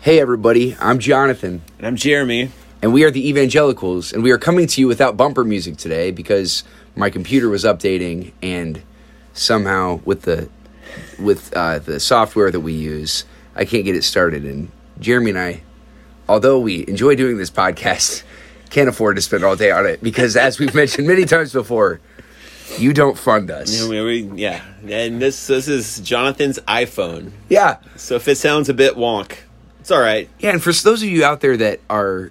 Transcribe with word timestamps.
Hey, 0.00 0.18
everybody, 0.18 0.76
I'm 0.80 0.98
Jonathan, 0.98 1.62
And 1.78 1.86
I'm 1.86 1.96
Jeremy. 1.96 2.50
and 2.80 2.92
we 2.92 3.04
are 3.04 3.10
the 3.10 3.28
Evangelicals, 3.28 4.12
and 4.12 4.22
we 4.22 4.30
are 4.30 4.38
coming 4.38 4.66
to 4.66 4.80
you 4.80 4.86
without 4.86 5.16
bumper 5.16 5.44
music 5.44 5.76
today 5.76 6.10
because 6.10 6.64
my 6.96 7.10
computer 7.10 7.48
was 7.50 7.64
updating, 7.64 8.32
and 8.42 8.82
somehow 9.34 10.00
with 10.04 10.22
the 10.22 10.48
with 11.18 11.52
uh, 11.54 11.78
the 11.78 12.00
software 12.00 12.50
that 12.50 12.60
we 12.60 12.72
use, 12.72 13.24
I 13.54 13.64
can't 13.64 13.84
get 13.84 13.94
it 13.94 14.02
started. 14.04 14.44
And 14.44 14.70
Jeremy 14.98 15.30
and 15.30 15.38
I, 15.38 15.60
although 16.28 16.58
we 16.58 16.86
enjoy 16.88 17.14
doing 17.14 17.36
this 17.36 17.50
podcast, 17.50 18.22
can't 18.70 18.88
afford 18.88 19.16
to 19.16 19.22
spend 19.22 19.44
all 19.44 19.54
day 19.56 19.70
on 19.70 19.84
it 19.86 20.02
because, 20.02 20.34
as 20.36 20.58
we've 20.58 20.74
mentioned 20.74 21.06
many 21.06 21.26
times 21.26 21.52
before, 21.52 22.00
you 22.78 22.94
don't 22.94 23.18
fund 23.18 23.50
us. 23.50 23.78
Know, 23.82 23.88
we, 23.90 24.02
we, 24.24 24.40
yeah, 24.40 24.62
and 24.88 25.20
this 25.20 25.46
this 25.46 25.68
is 25.68 26.00
Jonathan's 26.00 26.58
iPhone. 26.60 27.32
Yeah, 27.50 27.76
So 27.96 28.14
if 28.16 28.26
it 28.28 28.38
sounds 28.38 28.70
a 28.70 28.74
bit 28.74 28.94
wonk, 28.94 29.36
it's 29.80 29.90
all 29.90 30.00
right. 30.00 30.28
Yeah, 30.38 30.50
and 30.50 30.62
for 30.62 30.72
those 30.72 31.02
of 31.02 31.08
you 31.08 31.24
out 31.24 31.40
there 31.40 31.56
that 31.56 31.80
are 31.90 32.30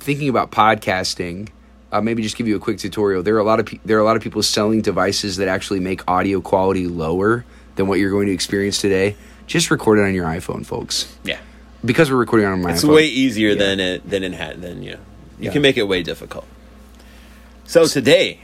thinking 0.00 0.28
about 0.28 0.50
podcasting, 0.50 1.48
uh, 1.92 2.00
maybe 2.00 2.22
just 2.22 2.36
give 2.36 2.48
you 2.48 2.56
a 2.56 2.60
quick 2.60 2.78
tutorial. 2.78 3.22
There 3.22 3.34
are 3.36 3.38
a 3.40 3.44
lot 3.44 3.60
of 3.60 3.66
pe- 3.66 3.78
there 3.84 3.96
are 3.96 4.00
a 4.00 4.04
lot 4.04 4.16
of 4.16 4.22
people 4.22 4.42
selling 4.42 4.80
devices 4.82 5.36
that 5.36 5.48
actually 5.48 5.80
make 5.80 6.08
audio 6.08 6.40
quality 6.40 6.86
lower 6.86 7.44
than 7.76 7.86
what 7.86 7.98
you're 7.98 8.10
going 8.10 8.26
to 8.26 8.32
experience 8.32 8.80
today. 8.80 9.16
Just 9.46 9.70
record 9.70 9.98
it 9.98 10.02
on 10.02 10.14
your 10.14 10.26
iPhone, 10.26 10.66
folks. 10.66 11.14
Yeah, 11.22 11.38
Because 11.84 12.10
we're 12.10 12.16
recording 12.16 12.46
on 12.48 12.60
my 12.62 12.72
it's 12.72 12.82
iPhone. 12.82 12.94
way 12.94 13.06
easier 13.06 13.50
Yeah. 13.50 13.54
than 13.54 13.80
it 13.80 14.08
than 14.10 14.24
it 14.24 14.32
had 14.34 14.60
than 14.62 14.82
you. 14.82 14.92
You 14.92 14.98
Yeah. 15.46 15.52
can 15.52 15.62
make 15.62 15.76
it 15.76 15.84
way 15.86 16.02
difficult. 16.02 16.46
So 17.64 17.86
today, 17.86 18.40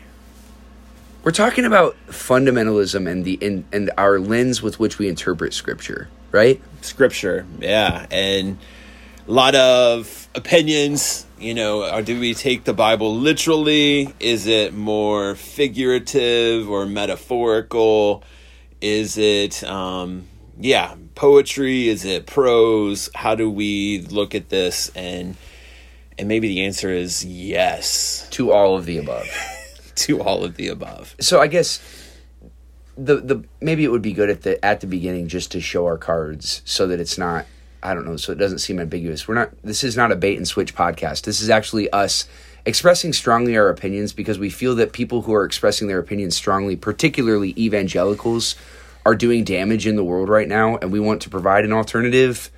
We're 1.24 1.30
talking 1.30 1.64
about 1.64 1.96
fundamentalism 2.08 3.08
and 3.08 3.24
the 3.24 3.38
and, 3.40 3.64
and 3.72 3.90
our 3.96 4.18
lens 4.18 4.60
with 4.60 4.80
which 4.80 4.98
we 4.98 5.08
interpret 5.08 5.54
Scripture, 5.54 6.08
right? 6.32 6.60
scripture, 6.84 7.46
yeah, 7.60 8.06
and 8.10 8.58
a 9.28 9.30
lot 9.30 9.54
of 9.54 10.28
opinions. 10.34 11.26
You 11.38 11.54
know, 11.54 11.92
or 11.92 12.02
do 12.02 12.18
we 12.18 12.34
take 12.34 12.64
the 12.64 12.72
Bible 12.72 13.16
literally? 13.16 14.14
Is 14.20 14.46
it 14.46 14.74
more 14.74 15.34
figurative 15.34 16.68
or 16.68 16.86
metaphorical? 16.86 18.22
Is 18.80 19.18
it, 19.18 19.62
um, 19.64 20.26
yeah, 20.58 20.94
poetry? 21.14 21.88
Is 21.88 22.04
it 22.04 22.26
prose? 22.26 23.10
How 23.14 23.34
do 23.34 23.50
we 23.50 24.06
look 24.10 24.34
at 24.34 24.48
this? 24.48 24.90
And 24.94 25.36
and 26.18 26.28
maybe 26.28 26.48
the 26.48 26.64
answer 26.64 26.90
is 26.90 27.24
yes 27.24 28.28
To 28.32 28.52
all 28.52 28.76
of 28.76 28.86
the 28.86 28.98
above. 28.98 29.26
to 29.96 30.20
all 30.22 30.44
of 30.44 30.56
the 30.56 30.68
above. 30.68 31.14
so 31.20 31.40
I 31.40 31.46
guess 31.46 31.80
the 32.96 33.16
the 33.16 33.44
maybe 33.60 33.84
it 33.84 33.88
would 33.88 34.02
be 34.02 34.12
good 34.12 34.30
at 34.30 34.42
the 34.42 34.62
at 34.64 34.80
the 34.80 34.86
beginning 34.86 35.28
just 35.28 35.50
to 35.52 35.60
show 35.60 35.86
our 35.86 35.98
cards 35.98 36.62
so 36.64 36.86
that 36.86 37.00
it's 37.00 37.16
not 37.16 37.46
I 37.82 37.94
don't 37.94 38.06
know 38.06 38.16
so 38.16 38.32
it 38.32 38.38
doesn't 38.38 38.58
seem 38.58 38.78
ambiguous. 38.78 39.26
We're 39.26 39.34
not 39.34 39.50
this 39.62 39.82
is 39.82 39.96
not 39.96 40.12
a 40.12 40.16
bait 40.16 40.36
and 40.36 40.46
switch 40.46 40.74
podcast. 40.74 41.22
This 41.22 41.40
is 41.40 41.50
actually 41.50 41.90
us 41.90 42.28
expressing 42.64 43.12
strongly 43.12 43.56
our 43.56 43.68
opinions 43.68 44.12
because 44.12 44.38
we 44.38 44.50
feel 44.50 44.74
that 44.76 44.92
people 44.92 45.22
who 45.22 45.34
are 45.34 45.44
expressing 45.44 45.88
their 45.88 45.98
opinions 45.98 46.36
strongly, 46.36 46.76
particularly 46.76 47.54
evangelicals, 47.58 48.54
are 49.04 49.16
doing 49.16 49.42
damage 49.42 49.86
in 49.86 49.96
the 49.96 50.04
world 50.04 50.28
right 50.28 50.48
now 50.48 50.76
and 50.76 50.92
we 50.92 51.00
want 51.00 51.22
to 51.22 51.30
provide 51.30 51.64
an 51.64 51.72
alternative 51.72 52.50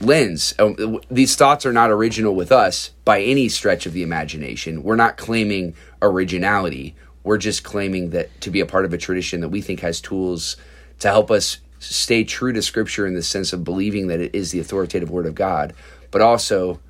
lens. 0.00 0.54
Um, 0.58 1.00
These 1.10 1.36
thoughts 1.36 1.66
are 1.66 1.72
not 1.72 1.90
original 1.90 2.34
with 2.34 2.52
us 2.52 2.90
by 3.04 3.22
any 3.22 3.48
stretch 3.48 3.86
of 3.86 3.92
the 3.92 4.02
imagination. 4.02 4.82
We're 4.82 4.96
not 4.96 5.16
claiming 5.16 5.74
originality. 6.00 6.94
We're 7.24 7.38
just 7.38 7.64
claiming 7.64 8.10
that 8.10 8.40
to 8.42 8.50
be 8.50 8.60
a 8.60 8.66
part 8.66 8.84
of 8.84 8.92
a 8.92 8.98
tradition 8.98 9.40
that 9.40 9.48
we 9.48 9.60
think 9.60 9.80
has 9.80 10.00
tools 10.00 10.56
to 11.00 11.08
help 11.08 11.30
us 11.30 11.58
stay 11.80 12.24
true 12.24 12.52
to 12.52 12.62
Scripture 12.62 13.06
in 13.06 13.14
the 13.14 13.22
sense 13.22 13.52
of 13.52 13.64
believing 13.64 14.08
that 14.08 14.20
it 14.20 14.34
is 14.34 14.50
the 14.50 14.60
authoritative 14.60 15.10
Word 15.10 15.26
of 15.26 15.34
God, 15.34 15.74
but 16.10 16.20
also 16.20 16.80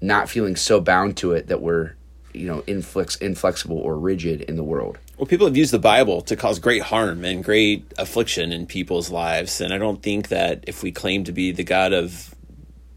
not 0.00 0.28
feeling 0.28 0.56
so 0.56 0.80
bound 0.80 1.16
to 1.18 1.32
it 1.32 1.48
that 1.48 1.60
we're, 1.60 1.94
you 2.32 2.46
know, 2.46 2.62
inflex, 2.62 3.20
inflexible 3.20 3.78
or 3.78 3.98
rigid 3.98 4.42
in 4.42 4.56
the 4.56 4.62
world. 4.62 4.98
Well, 5.18 5.26
people 5.26 5.46
have 5.46 5.56
used 5.56 5.72
the 5.72 5.78
Bible 5.78 6.22
to 6.22 6.36
cause 6.36 6.58
great 6.58 6.82
harm 6.82 7.24
and 7.24 7.44
great 7.44 7.92
affliction 7.98 8.52
in 8.52 8.66
people's 8.66 9.10
lives. 9.10 9.60
And 9.60 9.74
I 9.74 9.78
don't 9.78 10.02
think 10.02 10.28
that 10.28 10.64
if 10.66 10.82
we 10.82 10.92
claim 10.92 11.24
to 11.24 11.32
be 11.32 11.52
the 11.52 11.64
God 11.64 11.92
of 11.92 12.34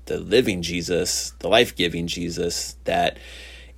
the 0.05 0.19
living 0.19 0.61
Jesus, 0.61 1.31
the 1.39 1.47
life 1.47 1.75
giving 1.75 2.07
Jesus, 2.07 2.75
that 2.85 3.17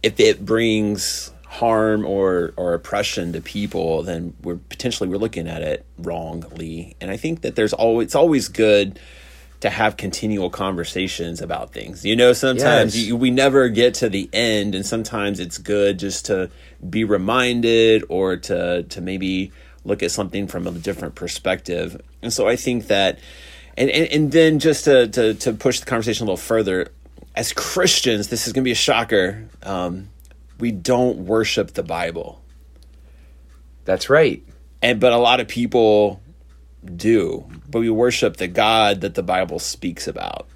if 0.03 0.19
it 0.19 0.45
brings 0.45 1.31
harm 1.45 2.05
or, 2.05 2.53
or 2.57 2.73
oppression 2.73 3.31
to 3.33 3.41
people, 3.41 4.03
then 4.03 4.33
we're 4.43 4.55
potentially 4.57 5.07
we're 5.09 5.17
looking 5.17 5.47
at 5.47 5.61
it 5.61 5.85
wrongly. 5.97 6.95
And 6.99 7.09
I 7.11 7.17
think 7.17 7.41
that 7.41 7.55
there's 7.55 7.73
always 7.73 8.07
it's 8.07 8.15
always 8.15 8.49
good 8.49 8.99
to 9.61 9.69
have 9.69 9.95
continual 9.97 10.49
conversations 10.49 11.41
about 11.41 11.71
things. 11.71 12.05
You 12.05 12.15
know, 12.15 12.33
sometimes 12.33 12.95
Yes. 12.95 13.07
you, 13.07 13.15
we 13.15 13.31
never 13.31 13.69
get 13.69 13.93
to 13.95 14.09
the 14.09 14.29
end, 14.33 14.75
and 14.75 14.85
sometimes 14.85 15.39
it's 15.39 15.57
good 15.57 15.97
just 15.97 16.25
to 16.25 16.49
be 16.87 17.03
reminded 17.03 18.03
or 18.09 18.35
to 18.37 18.83
to 18.83 19.01
maybe 19.01 19.51
look 19.85 20.03
at 20.03 20.11
something 20.11 20.47
from 20.47 20.67
a 20.67 20.71
different 20.71 21.15
perspective. 21.15 22.01
And 22.21 22.33
so 22.33 22.47
I 22.47 22.55
think 22.57 22.87
that, 22.87 23.19
and 23.77 23.89
and, 23.89 24.07
and 24.11 24.31
then 24.31 24.59
just 24.59 24.85
to, 24.85 25.07
to 25.09 25.33
to 25.35 25.53
push 25.53 25.79
the 25.79 25.85
conversation 25.85 26.23
a 26.23 26.25
little 26.25 26.37
further, 26.37 26.91
as 27.35 27.53
Christians, 27.53 28.29
this 28.29 28.47
is 28.47 28.53
going 28.53 28.63
to 28.63 28.65
be 28.65 28.71
a 28.71 28.75
shocker. 28.75 29.45
Um, 29.63 30.09
we 30.59 30.71
don't 30.71 31.25
worship 31.25 31.73
the 31.73 31.83
Bible, 31.83 32.41
That's 33.83 34.09
right. 34.09 34.43
and 34.81 34.99
but 34.99 35.11
a 35.11 35.17
lot 35.17 35.39
of 35.39 35.47
people 35.47 36.21
do. 36.95 37.45
But 37.69 37.79
we 37.81 37.89
worship 37.89 38.37
the 38.37 38.47
God 38.47 39.01
that 39.01 39.15
the 39.15 39.23
Bible 39.23 39.59
speaks 39.59 40.07
about, 40.07 40.47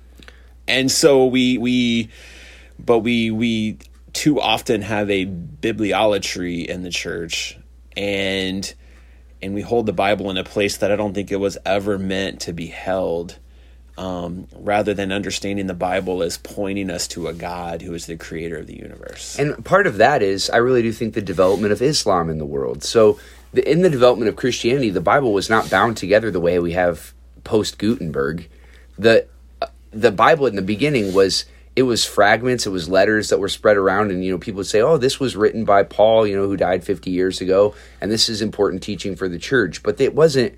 and 0.67 0.89
so 0.89 1.25
we 1.25 1.57
we, 1.57 2.09
but 2.77 2.99
we 2.99 3.31
we 3.31 3.79
too 4.13 4.39
often 4.39 4.81
have 4.81 5.09
a 5.09 5.25
bibliolatry 5.25 6.65
in 6.65 6.83
the 6.83 6.89
church, 6.89 7.57
and 7.97 8.73
and 9.41 9.53
we 9.53 9.61
hold 9.61 9.85
the 9.85 9.93
Bible 9.93 10.29
in 10.29 10.37
a 10.37 10.43
place 10.43 10.77
that 10.77 10.91
I 10.91 10.95
don't 10.95 11.13
think 11.13 11.31
it 11.31 11.37
was 11.37 11.57
ever 11.65 11.97
meant 11.97 12.41
to 12.41 12.53
be 12.53 12.67
held. 12.67 13.37
Um, 13.97 14.47
rather 14.55 14.93
than 14.93 15.11
understanding 15.11 15.67
the 15.67 15.73
Bible 15.73 16.23
as 16.23 16.37
pointing 16.37 16.89
us 16.89 17.05
to 17.09 17.27
a 17.27 17.33
God 17.33 17.81
who 17.81 17.93
is 17.93 18.05
the 18.05 18.15
creator 18.15 18.57
of 18.59 18.65
the 18.65 18.77
universe. 18.77 19.37
And 19.37 19.65
part 19.65 19.87
of 19.87 19.97
that 19.97 20.23
is, 20.23 20.49
I 20.49 20.55
really 20.55 20.81
do 20.81 20.93
think 20.93 21.15
the 21.15 21.21
development 21.21 21.73
of 21.73 21.81
Islam 21.81 22.29
in 22.29 22.37
the 22.37 22.45
world. 22.45 22.81
So, 22.81 23.19
the, 23.51 23.69
in 23.69 23.81
the 23.81 23.89
development 23.89 24.29
of 24.29 24.37
Christianity, 24.37 24.89
the 24.89 25.01
Bible 25.01 25.33
was 25.33 25.49
not 25.49 25.69
bound 25.69 25.97
together 25.97 26.31
the 26.31 26.39
way 26.39 26.59
we 26.59 26.71
have 26.71 27.13
post 27.43 27.77
Gutenberg. 27.77 28.47
The 28.97 29.27
uh, 29.61 29.67
the 29.91 30.11
Bible 30.11 30.45
in 30.45 30.55
the 30.55 30.61
beginning 30.61 31.13
was 31.13 31.43
it 31.75 31.83
was 31.83 32.03
fragments, 32.05 32.65
it 32.65 32.71
was 32.71 32.89
letters 32.89 33.29
that 33.29 33.39
were 33.39 33.49
spread 33.49 33.77
around, 33.77 34.11
and 34.11 34.23
you 34.23 34.31
know 34.31 34.37
people 34.37 34.57
would 34.57 34.67
say, 34.67 34.81
"Oh, 34.81 34.97
this 34.97 35.19
was 35.19 35.35
written 35.35 35.65
by 35.65 35.83
Paul, 35.83 36.27
you 36.27 36.35
know, 36.35 36.47
who 36.47 36.57
died 36.57 36.83
fifty 36.83 37.11
years 37.11 37.41
ago, 37.41 37.73
and 38.01 38.11
this 38.11 38.29
is 38.29 38.41
important 38.41 38.83
teaching 38.83 39.15
for 39.15 39.29
the 39.29 39.39
church." 39.39 39.83
But 39.83 39.99
it 40.01 40.13
wasn't. 40.13 40.55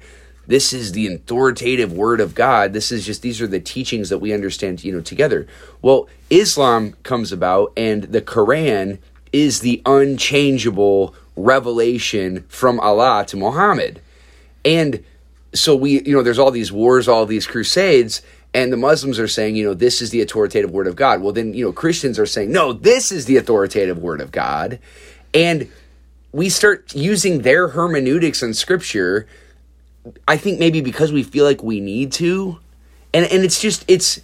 This 0.48 0.74
is 0.74 0.94
the 0.94 1.08
authoritative 1.08 1.94
word 1.94 2.20
of 2.20 2.34
God. 2.34 2.74
This 2.74 2.92
is 2.92 3.06
just 3.06 3.22
these 3.22 3.42
are 3.42 3.48
the 3.48 3.60
teachings 3.60 4.10
that 4.10 4.18
we 4.18 4.34
understand, 4.34 4.84
you 4.84 4.92
know, 4.92 5.02
together. 5.02 5.46
Well, 5.82 6.10
Islam 6.30 6.94
comes 7.04 7.32
about, 7.32 7.72
and 7.78 8.04
the 8.04 8.22
Quran 8.22 8.98
is 9.32 9.60
the 9.60 9.82
unchangeable 9.86 11.14
revelation 11.36 12.44
from 12.48 12.80
Allah 12.80 13.26
to 13.28 13.38
Muhammad. 13.38 14.02
And 14.66 15.04
so 15.54 15.76
we, 15.76 16.02
you 16.02 16.14
know, 16.14 16.24
there's 16.24 16.40
all 16.40 16.52
these 16.52 16.72
wars, 16.72 17.08
all 17.08 17.26
these 17.26 17.48
crusades, 17.48 18.22
and 18.54 18.72
the 18.72 18.78
Muslims 18.78 19.18
are 19.18 19.28
saying, 19.28 19.56
you 19.56 19.64
know, 19.64 19.74
this 19.74 20.02
is 20.02 20.10
the 20.10 20.22
authoritative 20.22 20.72
word 20.72 20.88
of 20.88 20.96
God. 20.96 21.22
Well, 21.22 21.32
then, 21.32 21.54
you 21.54 21.64
know, 21.64 21.72
Christians 21.72 22.20
are 22.20 22.26
saying, 22.26 22.52
no, 22.52 22.74
this 22.74 23.12
is 23.12 23.26
the 23.26 23.38
authoritative 23.38 23.98
word 23.98 24.20
of 24.20 24.32
God. 24.32 24.80
And 25.34 25.70
we 26.34 26.50
start 26.50 26.94
using 26.94 27.42
their 27.42 27.70
hermeneutics 27.70 28.44
in 28.44 28.54
scripture, 28.54 29.28
I 30.28 30.38
think 30.38 30.60
maybe 30.60 30.82
because 30.82 31.12
we 31.12 31.24
feel 31.24 31.46
like 31.46 31.64
we 31.64 31.80
need 31.80 32.12
to. 32.14 32.60
And 33.14 33.26
and 33.26 33.44
it's 33.44 33.62
just 33.62 33.84
it's 33.88 34.22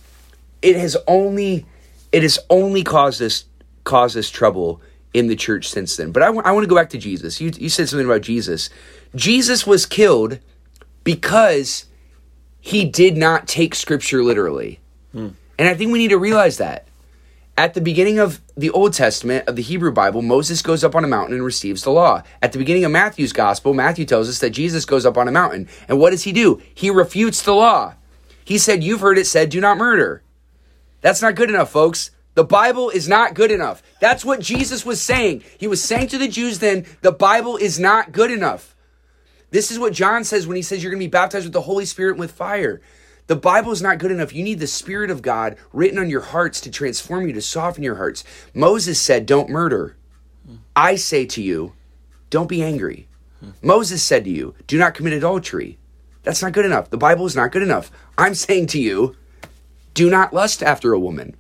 it 0.61 0.75
has 0.77 0.95
only 1.07 1.65
it 2.11 2.23
has 2.23 2.39
only 2.49 2.83
caused 2.83 3.21
us 3.21 3.45
caused 3.83 4.17
us 4.17 4.29
trouble 4.29 4.81
in 5.13 5.27
the 5.27 5.35
church 5.35 5.69
since 5.69 5.97
then. 5.97 6.11
But 6.11 6.23
I 6.23 6.29
want 6.29 6.63
to 6.63 6.67
go 6.67 6.75
back 6.75 6.89
to 6.91 6.97
Jesus. 6.97 7.41
You 7.41 7.51
you 7.57 7.69
said 7.69 7.89
something 7.89 8.05
about 8.05 8.21
Jesus. 8.21 8.69
Jesus 9.15 9.67
was 9.67 9.85
killed 9.85 10.39
because 11.03 11.85
he 12.67 12.83
did 12.83 13.15
not 13.15 13.47
take 13.47 13.73
scripture 13.73 14.21
literally. 14.21 14.81
Hmm. 15.13 15.29
And 15.57 15.69
I 15.69 15.73
think 15.73 15.89
we 15.89 15.99
need 15.99 16.09
to 16.09 16.17
realize 16.17 16.57
that. 16.57 16.85
At 17.57 17.73
the 17.73 17.79
beginning 17.79 18.19
of 18.19 18.41
the 18.57 18.71
Old 18.71 18.91
Testament 18.91 19.47
of 19.47 19.55
the 19.55 19.61
Hebrew 19.61 19.93
Bible, 19.93 20.21
Moses 20.21 20.61
goes 20.61 20.83
up 20.83 20.93
on 20.93 21.05
a 21.05 21.07
mountain 21.07 21.33
and 21.33 21.45
receives 21.45 21.83
the 21.83 21.91
law. 21.91 22.23
At 22.41 22.51
the 22.51 22.57
beginning 22.59 22.83
of 22.83 22.91
Matthew's 22.91 23.31
gospel, 23.31 23.73
Matthew 23.73 24.03
tells 24.03 24.27
us 24.27 24.39
that 24.39 24.49
Jesus 24.49 24.83
goes 24.83 25.05
up 25.05 25.17
on 25.17 25.29
a 25.29 25.31
mountain. 25.31 25.69
And 25.87 25.97
what 25.97 26.09
does 26.09 26.23
he 26.23 26.33
do? 26.33 26.61
He 26.75 26.89
refutes 26.89 27.41
the 27.41 27.53
law. 27.53 27.93
He 28.43 28.57
said, 28.57 28.83
You've 28.83 28.99
heard 28.99 29.17
it 29.17 29.27
said, 29.27 29.49
do 29.49 29.61
not 29.61 29.77
murder. 29.77 30.21
That's 30.99 31.21
not 31.21 31.35
good 31.35 31.49
enough, 31.49 31.71
folks. 31.71 32.11
The 32.33 32.43
Bible 32.43 32.89
is 32.89 33.07
not 33.07 33.33
good 33.33 33.49
enough. 33.49 33.81
That's 34.01 34.25
what 34.25 34.41
Jesus 34.41 34.85
was 34.85 35.01
saying. 35.01 35.41
He 35.57 35.67
was 35.67 35.81
saying 35.81 36.09
to 36.09 36.17
the 36.17 36.27
Jews 36.27 36.59
then, 36.59 36.85
the 37.01 37.13
Bible 37.13 37.55
is 37.55 37.79
not 37.79 38.11
good 38.11 38.29
enough. 38.29 38.75
This 39.49 39.71
is 39.71 39.79
what 39.79 39.93
John 39.93 40.23
says 40.23 40.45
when 40.45 40.55
he 40.55 40.61
says 40.61 40.83
you're 40.83 40.91
going 40.91 41.01
to 41.01 41.07
be 41.07 41.11
baptized 41.11 41.45
with 41.45 41.53
the 41.53 41.61
Holy 41.61 41.85
Spirit 41.85 42.11
and 42.11 42.19
with 42.19 42.31
fire. 42.31 42.81
The 43.27 43.35
Bible 43.35 43.71
is 43.71 43.81
not 43.81 43.97
good 43.97 44.11
enough. 44.11 44.33
You 44.33 44.43
need 44.43 44.59
the 44.59 44.67
Spirit 44.67 45.09
of 45.09 45.21
God 45.21 45.57
written 45.73 45.99
on 45.99 46.09
your 46.09 46.21
hearts 46.21 46.61
to 46.61 46.71
transform 46.71 47.27
you, 47.27 47.33
to 47.33 47.41
soften 47.41 47.83
your 47.83 47.95
hearts. 47.95 48.23
Moses 48.53 49.01
said, 49.01 49.25
Don't 49.25 49.49
murder. 49.49 49.95
I 50.75 50.95
say 50.95 51.25
to 51.25 51.41
you, 51.41 51.73
don't 52.29 52.47
be 52.47 52.63
angry. 52.63 53.07
Moses 53.61 54.01
said 54.01 54.23
to 54.23 54.29
you, 54.29 54.55
Do 54.65 54.77
not 54.77 54.93
commit 54.93 55.13
adultery. 55.13 55.77
That's 56.23 56.41
not 56.41 56.53
good 56.53 56.65
enough. 56.65 56.89
The 56.89 56.97
Bible 56.97 57.25
is 57.25 57.35
not 57.35 57.51
good 57.51 57.63
enough. 57.63 57.91
I'm 58.17 58.33
saying 58.33 58.67
to 58.67 58.79
you, 58.79 59.15
do 59.93 60.09
not 60.09 60.33
lust 60.33 60.61
after 60.61 60.93
a 60.93 60.99
woman. 60.99 61.35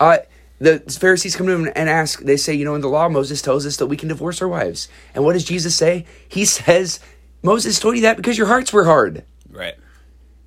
Uh, 0.00 0.18
the 0.58 0.80
Pharisees 0.80 1.36
come 1.36 1.46
to 1.46 1.52
him 1.52 1.70
and 1.76 1.88
ask, 1.88 2.20
they 2.20 2.36
say, 2.36 2.54
you 2.54 2.64
know, 2.64 2.74
in 2.74 2.80
the 2.80 2.88
law, 2.88 3.08
Moses 3.08 3.42
tells 3.42 3.64
us 3.66 3.76
that 3.76 3.86
we 3.86 3.96
can 3.96 4.08
divorce 4.08 4.42
our 4.42 4.48
wives. 4.48 4.88
And 5.14 5.24
what 5.24 5.34
does 5.34 5.44
Jesus 5.44 5.76
say? 5.76 6.06
He 6.28 6.44
says, 6.46 7.00
Moses 7.42 7.78
told 7.78 7.96
you 7.96 8.02
that 8.02 8.16
because 8.16 8.38
your 8.38 8.46
hearts 8.46 8.72
were 8.72 8.84
hard. 8.84 9.24
Right. 9.50 9.74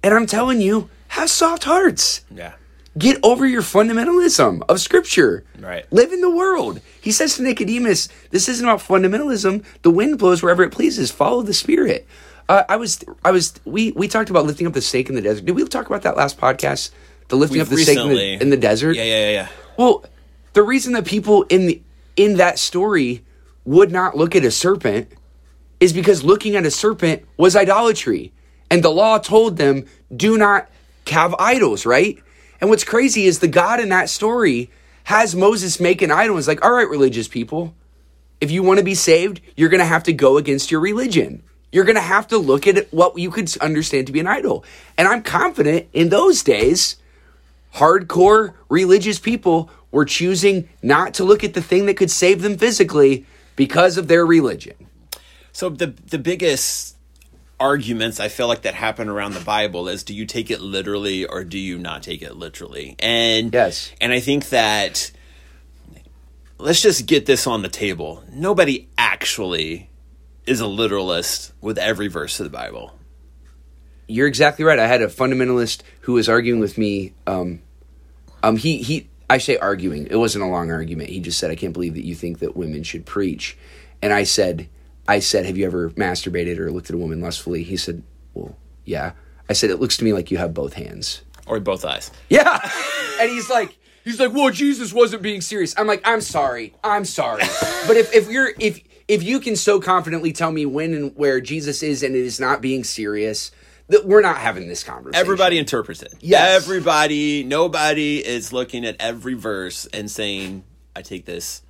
And 0.03 0.13
I'm 0.13 0.25
telling 0.25 0.61
you, 0.61 0.89
have 1.09 1.29
soft 1.29 1.63
hearts. 1.63 2.23
Yeah. 2.29 2.53
Get 2.97 3.19
over 3.23 3.45
your 3.45 3.61
fundamentalism 3.61 4.63
of 4.67 4.81
Scripture. 4.81 5.45
Right. 5.59 5.85
Live 5.93 6.11
in 6.11 6.21
the 6.21 6.29
world. 6.29 6.81
He 6.99 7.11
says 7.11 7.38
to 7.38 7.43
Nicodemus, 7.43 8.09
"This 8.31 8.49
isn't 8.49 8.65
about 8.67 8.81
fundamentalism. 8.81 9.63
The 9.81 9.91
wind 9.91 10.19
blows 10.19 10.43
wherever 10.43 10.63
it 10.63 10.71
pleases. 10.71 11.09
Follow 11.09 11.41
the 11.41 11.53
Spirit." 11.53 12.05
Uh, 12.49 12.63
I 12.67 12.75
was, 12.75 12.99
I 13.23 13.31
was, 13.31 13.53
we 13.63 13.91
we 13.93 14.09
talked 14.09 14.29
about 14.29 14.45
lifting 14.45 14.67
up 14.67 14.73
the 14.73 14.81
stake 14.81 15.07
in 15.07 15.15
the 15.15 15.21
desert. 15.21 15.45
Did 15.45 15.55
we 15.55 15.65
talk 15.65 15.85
about 15.85 16.01
that 16.01 16.17
last 16.17 16.38
podcast? 16.38 16.91
The 17.29 17.38
lifting 17.38 17.59
We've 17.59 17.67
up 17.67 17.69
the 17.69 17.77
stake 17.77 17.97
in 17.97 18.09
the, 18.09 18.41
in 18.41 18.49
the 18.49 18.57
desert. 18.57 18.97
Yeah, 18.97 19.03
yeah, 19.03 19.19
yeah, 19.19 19.31
yeah. 19.31 19.47
Well, 19.77 20.03
the 20.51 20.63
reason 20.63 20.91
that 20.93 21.05
people 21.05 21.43
in 21.43 21.67
the 21.67 21.81
in 22.17 22.38
that 22.38 22.59
story 22.59 23.23
would 23.63 23.91
not 23.91 24.17
look 24.17 24.35
at 24.35 24.43
a 24.43 24.51
serpent 24.51 25.13
is 25.81 25.91
because 25.91 26.23
looking 26.23 26.55
at 26.55 26.65
a 26.65 26.71
serpent 26.71 27.25
was 27.35 27.55
idolatry. 27.57 28.31
And 28.69 28.81
the 28.81 28.89
law 28.89 29.17
told 29.17 29.57
them, 29.57 29.85
do 30.15 30.37
not 30.37 30.69
have 31.07 31.35
idols, 31.37 31.85
right? 31.85 32.17
And 32.61 32.69
what's 32.69 32.85
crazy 32.85 33.25
is 33.25 33.39
the 33.39 33.49
God 33.49 33.81
in 33.81 33.89
that 33.89 34.09
story 34.09 34.69
has 35.03 35.35
Moses 35.35 35.79
make 35.79 36.01
an 36.01 36.11
idol. 36.11 36.37
It's 36.37 36.47
like, 36.47 36.63
all 36.63 36.71
right, 36.71 36.87
religious 36.87 37.27
people, 37.27 37.73
if 38.39 38.51
you 38.51 38.63
want 38.63 38.77
to 38.77 38.85
be 38.85 38.95
saved, 38.95 39.41
you're 39.57 39.69
going 39.69 39.79
to 39.79 39.85
have 39.85 40.03
to 40.03 40.13
go 40.13 40.37
against 40.37 40.71
your 40.71 40.79
religion. 40.79 41.43
You're 41.71 41.85
going 41.85 41.95
to 41.95 42.01
have 42.01 42.27
to 42.27 42.37
look 42.37 42.67
at 42.67 42.93
what 42.93 43.17
you 43.17 43.31
could 43.31 43.51
understand 43.57 44.07
to 44.07 44.13
be 44.13 44.19
an 44.19 44.27
idol. 44.27 44.63
And 44.97 45.07
I'm 45.07 45.23
confident 45.23 45.87
in 45.93 46.09
those 46.09 46.43
days, 46.43 46.97
hardcore 47.73 48.53
religious 48.69 49.19
people 49.19 49.69
were 49.89 50.05
choosing 50.05 50.69
not 50.83 51.15
to 51.15 51.23
look 51.23 51.43
at 51.43 51.55
the 51.55 51.61
thing 51.61 51.87
that 51.87 51.97
could 51.97 52.11
save 52.11 52.41
them 52.41 52.57
physically 52.57 53.25
because 53.55 53.97
of 53.97 54.07
their 54.07 54.25
religion. 54.25 54.80
So 55.53 55.69
the 55.69 55.88
the 55.88 56.19
biggest 56.19 56.98
arguments 57.59 58.19
I 58.19 58.27
feel 58.27 58.48
like 58.48 58.63
that 58.63 58.74
happen 58.74 59.07
around 59.07 59.33
the 59.33 59.39
Bible 59.39 59.88
is 59.88 60.03
do 60.03 60.15
you 60.15 60.25
take 60.25 60.50
it 60.50 60.62
literally 60.62 61.25
or 61.25 61.44
do 61.44 61.59
you 61.59 61.77
not 61.77 62.01
take 62.01 62.21
it 62.24 62.36
literally? 62.36 62.95
And 63.00 63.53
Yes. 63.53 63.92
and 64.01 64.12
I 64.12 64.19
think 64.19 64.50
that 64.50 65.12
let's 66.57 66.81
just 66.81 67.06
get 67.06 67.25
this 67.25 67.45
on 67.45 67.62
the 67.62 67.69
table. 67.69 68.24
Nobody 68.31 68.89
actually 68.98 69.89
is 70.48 70.59
a 70.59 70.68
literalist 70.68 71.53
with 71.62 71.77
every 71.77 72.07
verse 72.07 72.39
of 72.39 72.45
the 72.45 72.50
Bible. 72.50 72.98
You're 74.07 74.27
exactly 74.27 74.65
right. 74.65 74.80
I 74.80 74.88
had 74.88 75.01
a 75.01 75.07
fundamentalist 75.07 75.81
who 76.01 76.13
was 76.13 76.27
arguing 76.27 76.59
with 76.59 76.77
me. 76.77 77.13
Um, 77.27 77.62
um, 78.44 78.57
he 78.57 78.77
he. 78.81 79.07
I 79.30 79.38
say 79.38 79.56
arguing. 79.57 80.07
It 80.07 80.18
wasn't 80.18 80.44
a 80.44 80.48
long 80.48 80.71
argument. 80.71 81.09
He 81.09 81.21
just 81.21 81.39
said, 81.39 81.51
"I 81.51 81.56
can't 81.56 81.71
believe 81.71 81.94
that 81.94 82.03
you 82.03 82.15
think 82.15 82.39
that 82.39 82.57
women 82.57 82.83
should 82.83 83.06
preach." 83.06 83.56
And 84.01 84.12
I 84.12 84.24
said, 84.24 84.68
"I 85.07 85.19
said, 85.19 85.45
have 85.45 85.57
you 85.57 85.65
ever 85.65 85.89
masturbated 85.92 86.57
or 86.57 86.71
looked 86.71 86.89
at 86.89 86.95
a 86.95 87.00
woman 87.00 87.21
lustfully?" 87.21 87.63
He 87.63 87.77
said, 87.77 88.03
"Well, 88.33 88.57
yeah." 88.86 89.13
I 89.50 89.53
said, 89.53 89.69
"It 89.69 89.80
looks 89.80 89.98
to 89.98 90.03
me 90.03 90.13
like 90.13 90.31
you 90.31 90.38
have 90.38 90.53
both 90.53 90.74
hands." 90.74 91.21
Or 91.48 91.59
both 91.59 91.83
eyes. 91.83 92.12
Yeah. 92.30 92.59
and 93.19 93.30
he's 93.30 93.50
like, 93.50 93.77
he's 94.03 94.19
like, 94.19 94.33
well, 94.33 94.51
Jesus 94.51 94.94
wasn't 94.94 95.21
being 95.21 95.42
serious. 95.42 95.74
I'm 95.77 95.88
like, 95.88 96.01
I'm 96.06 96.21
sorry. 96.21 96.74
I'm 96.83 97.06
sorry. 97.06 97.42
but 97.88 97.98
if, 97.98 98.13
if 98.13 98.30
you're, 98.30 98.53
if, 98.59 98.81
if 99.07 99.24
you 99.24 99.39
can 99.39 99.56
so 99.56 99.80
confidently 99.80 100.31
tell 100.31 100.51
me 100.51 100.65
when 100.65 100.94
and 100.94 101.15
where 101.15 101.42
Jesus 101.42 101.83
is 101.83 102.03
and 102.03 102.15
it 102.15 102.24
is 102.24 102.39
not 102.39 102.62
being 102.62 102.83
serious, 102.83 103.51
that 103.88 104.06
we're 104.06 104.21
not 104.21 104.38
having 104.38 104.68
this 104.68 104.83
conversation. 104.83 105.19
Everybody 105.19 105.57
interprets 105.57 106.01
it. 106.01 106.13
Yes. 106.21 106.63
Everybody, 106.63 107.44
nobody 107.44 108.25
is 108.25 108.53
looking 108.53 108.86
at 108.86 108.95
every 109.00 109.33
verse 109.33 109.86
and 109.88 110.09
saying, 110.09 110.63
I 110.95 111.01
take 111.01 111.25
this 111.25 111.62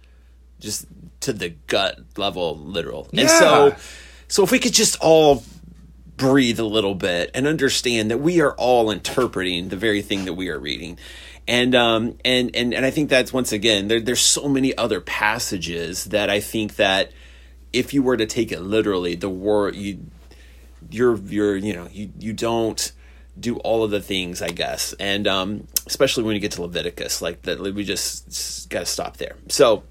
just 0.60 0.86
to 1.21 1.33
the 1.33 1.50
gut 1.68 2.00
level 2.18 2.57
literal. 2.57 3.07
And 3.13 3.29
so 3.29 3.75
so 4.27 4.44
if 4.44 4.51
we 4.51 4.59
could 4.59 4.73
just 4.73 4.97
all 5.01 5.44
breathe 6.18 6.59
a 6.59 6.65
little 6.65 6.94
bit 6.94 7.31
and 7.33 7.47
understand 7.47 8.12
that 8.12 8.19
we 8.19 8.41
are 8.41 8.53
all 8.53 8.91
interpreting 8.91 9.69
the 9.69 9.75
very 9.75 10.01
thing 10.01 10.25
that 10.25 10.33
we 10.33 10.50
are 10.50 10.59
reading. 10.59 11.00
And 11.47 11.73
um 11.73 12.18
and 12.23 12.56
and 12.56 12.73
and 12.73 12.85
I 12.85 12.91
think 12.91 13.09
that's 13.09 13.33
once 13.33 13.51
again 13.51 13.88
there 13.88 14.00
there's 14.00 14.21
so 14.21 14.47
many 14.47 14.77
other 14.77 15.01
passages 15.01 16.06
that 16.06 16.29
I 16.29 16.39
think 16.39 16.75
that 16.75 17.12
if 17.73 17.94
you 17.94 18.03
were 18.03 18.18
to 18.18 18.25
take 18.25 18.51
it 18.51 18.62
literally, 18.62 19.15
the 19.15 19.29
word 19.29 19.75
you 19.75 20.06
you're 20.89 21.18
you're 21.18 21.56
you 21.56 21.73
know 21.73 21.88
you 21.91 22.12
you 22.19 22.33
don't 22.33 22.91
do 23.39 23.57
all 23.57 23.83
of 23.83 23.91
the 23.91 24.01
things 24.01 24.41
I 24.41 24.50
guess, 24.50 24.94
and 25.00 25.25
um, 25.27 25.68
especially 25.88 26.23
when 26.23 26.35
you 26.35 26.41
get 26.41 26.51
to 26.53 26.62
Leviticus, 26.62 27.21
like 27.21 27.44
that 27.44 27.59
we 27.59 27.83
just 27.83 28.69
got 28.69 28.81
to 28.81 28.85
stop 28.85 29.18
there. 29.18 29.35
So 29.47 29.83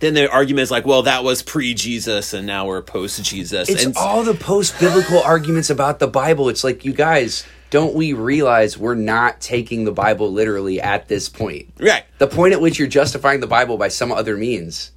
then 0.00 0.14
the 0.14 0.30
argument 0.30 0.62
is 0.62 0.70
like, 0.70 0.86
well, 0.86 1.02
that 1.02 1.24
was 1.24 1.42
pre 1.42 1.74
Jesus, 1.74 2.32
and 2.32 2.46
now 2.46 2.66
we're 2.66 2.82
post 2.82 3.22
Jesus. 3.22 3.68
It's 3.68 3.84
and 3.84 3.96
all 3.96 4.22
the 4.22 4.34
post 4.34 4.78
biblical 4.78 5.22
arguments 5.24 5.70
about 5.70 5.98
the 5.98 6.08
Bible. 6.08 6.48
It's 6.48 6.64
like, 6.64 6.84
you 6.84 6.92
guys, 6.92 7.46
don't 7.70 7.94
we 7.94 8.12
realize 8.12 8.78
we're 8.78 8.94
not 8.94 9.40
taking 9.40 9.84
the 9.84 9.92
Bible 9.92 10.32
literally 10.32 10.80
at 10.80 11.08
this 11.08 11.28
point? 11.28 11.72
right. 11.78 12.04
The 12.18 12.26
point 12.26 12.52
at 12.52 12.60
which 12.60 12.78
you're 12.78 12.88
justifying 12.88 13.40
the 13.40 13.46
Bible 13.46 13.76
by 13.76 13.88
some 13.88 14.10
other 14.12 14.36
means, 14.36 14.92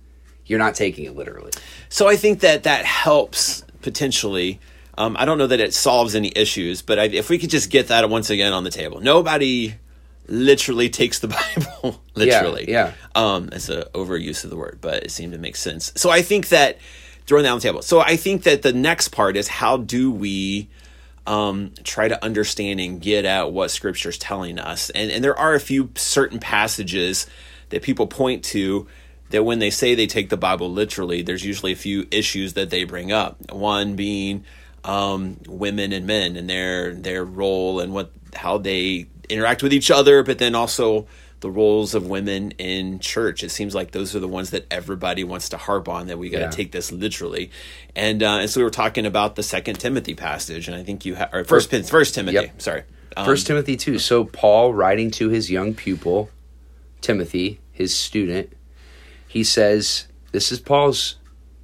you're 0.46 0.60
not 0.60 0.76
taking 0.76 1.06
it 1.06 1.16
literally. 1.16 1.52
So 1.90 2.08
I 2.08 2.16
think 2.16 2.40
that 2.42 2.64
that 2.64 2.86
helps 2.86 3.64
potentially. 3.82 4.60
Um, 4.98 5.16
I 5.18 5.26
don't 5.26 5.38
know 5.38 5.48
that 5.48 5.60
it 5.60 5.74
solves 5.74 6.16
any 6.16 6.32
issues, 6.36 6.82
but 6.82 7.00
I, 7.00 7.06
if 7.06 7.30
we 7.30 7.40
could 7.40 7.50
just 7.50 7.70
get 7.70 7.88
that 7.88 8.10
once 8.10 8.30
again 8.30 8.54
on 8.54 8.64
the 8.64 8.70
table, 8.70 9.00
nobody 9.00 9.76
literally 10.32 10.90
takes 10.90 11.20
the 11.20 11.28
Bible 11.82 12.02
literally. 12.16 12.66
yeah. 12.70 12.94
Um, 13.16 13.50
it's 13.52 13.70
an 13.70 13.84
overuse 13.94 14.44
of 14.44 14.50
the 14.50 14.58
word, 14.58 14.80
but 14.82 15.04
it 15.04 15.12
seemed 15.12 15.34
to 15.34 15.40
make 15.40 15.56
sense. 15.56 15.92
So 15.96 16.10
I 16.10 16.22
think 16.22 16.50
that 16.50 16.78
throwing 17.26 17.44
that 17.44 17.52
on 17.52 17.58
the 17.58 17.64
table. 17.64 17.82
So 17.82 18.00
I 18.00 18.18
think 18.18 18.44
that 18.44 18.62
the 18.62 18.74
next 18.74 19.10
part 19.10 19.38
is 19.38 19.48
how 19.48 19.78
do 19.78 20.12
we 20.12 20.70
um, 21.28 21.74
try 21.84 22.08
to 22.08 22.24
understand 22.24 22.80
and 22.80 23.02
get 23.02 23.26
at 23.26 23.52
what 23.52 23.72
Scripture's 23.72 24.18
telling 24.18 24.58
us, 24.58 24.90
and 24.90 25.12
and 25.12 25.24
there 25.24 25.38
are 25.38 25.54
a 25.54 25.60
few 25.60 25.92
certain 25.96 26.40
passages 26.40 27.28
that 27.70 27.84
people 27.84 28.08
point 28.08 28.44
to 28.44 28.88
that 29.30 29.44
when 29.44 29.60
they 29.60 29.70
say 29.70 29.96
they 29.96 30.08
take 30.08 30.30
the 30.30 30.38
Bible 30.38 30.70
literally, 30.70 31.22
there's 31.22 31.46
usually 31.46 31.72
a 31.72 31.78
few 31.78 32.08
issues 32.12 32.54
that 32.54 32.70
they 32.70 32.84
bring 32.84 33.12
up. 33.12 33.38
One 33.52 33.96
being 33.96 34.44
um, 34.84 35.38
women 35.48 35.94
and 35.94 36.06
men 36.06 36.36
and 36.36 36.50
their 36.50 36.94
their 36.94 37.24
role 37.24 37.80
and 37.80 37.94
what 37.94 38.12
how 38.34 38.58
they 38.58 39.08
interact 39.32 39.64
with 39.64 39.74
each 39.74 39.90
other, 39.90 40.22
but 40.24 40.38
then 40.38 40.54
also 40.56 41.08
the 41.40 41.50
roles 41.50 41.96
of 41.96 42.06
women 42.06 42.52
in 42.60 43.00
church. 43.00 43.44
It 43.44 43.50
seems 43.50 43.74
like 43.74 43.92
those 43.92 44.16
are 44.16 44.20
the 44.20 44.28
ones 44.28 44.52
that 44.52 44.68
everybody 44.70 45.24
wants 45.24 45.50
to 45.50 45.58
harp 45.58 45.90
on. 45.90 46.08
That 46.08 46.20
we 46.20 46.30
got 46.30 46.38
to 46.40 46.44
Yeah. 46.46 46.50
take 46.52 46.72
this 46.72 46.92
literally, 46.92 47.50
and 47.96 48.22
uh, 48.22 48.38
and 48.42 48.50
so 48.50 48.60
we 48.60 48.64
were 48.64 48.70
talking 48.70 49.06
about 49.06 49.36
the 49.36 49.44
Second 49.44 49.80
Timothy 49.80 50.14
passage, 50.14 50.68
and 50.68 50.76
I 50.78 50.84
think 50.84 51.06
you 51.06 51.16
have 51.16 51.34
or 51.34 51.44
First 51.44 51.72
Pin- 51.72 51.84
First 51.84 52.14
Timothy. 52.16 52.36
Yep. 52.36 52.62
Sorry, 52.62 52.84
um, 53.18 53.26
First 53.26 53.48
Timothy 53.48 53.76
2. 53.76 53.98
So 53.98 54.26
Paul 54.26 54.74
writing 54.74 55.10
to 55.12 55.30
his 55.30 55.50
young 55.50 55.74
pupil, 55.74 56.30
Timothy, 57.02 57.60
his 57.72 57.96
student, 57.96 58.54
he 59.28 59.44
says, 59.44 60.08
this 60.32 60.52
is 60.52 60.60
Paul's 60.60 61.16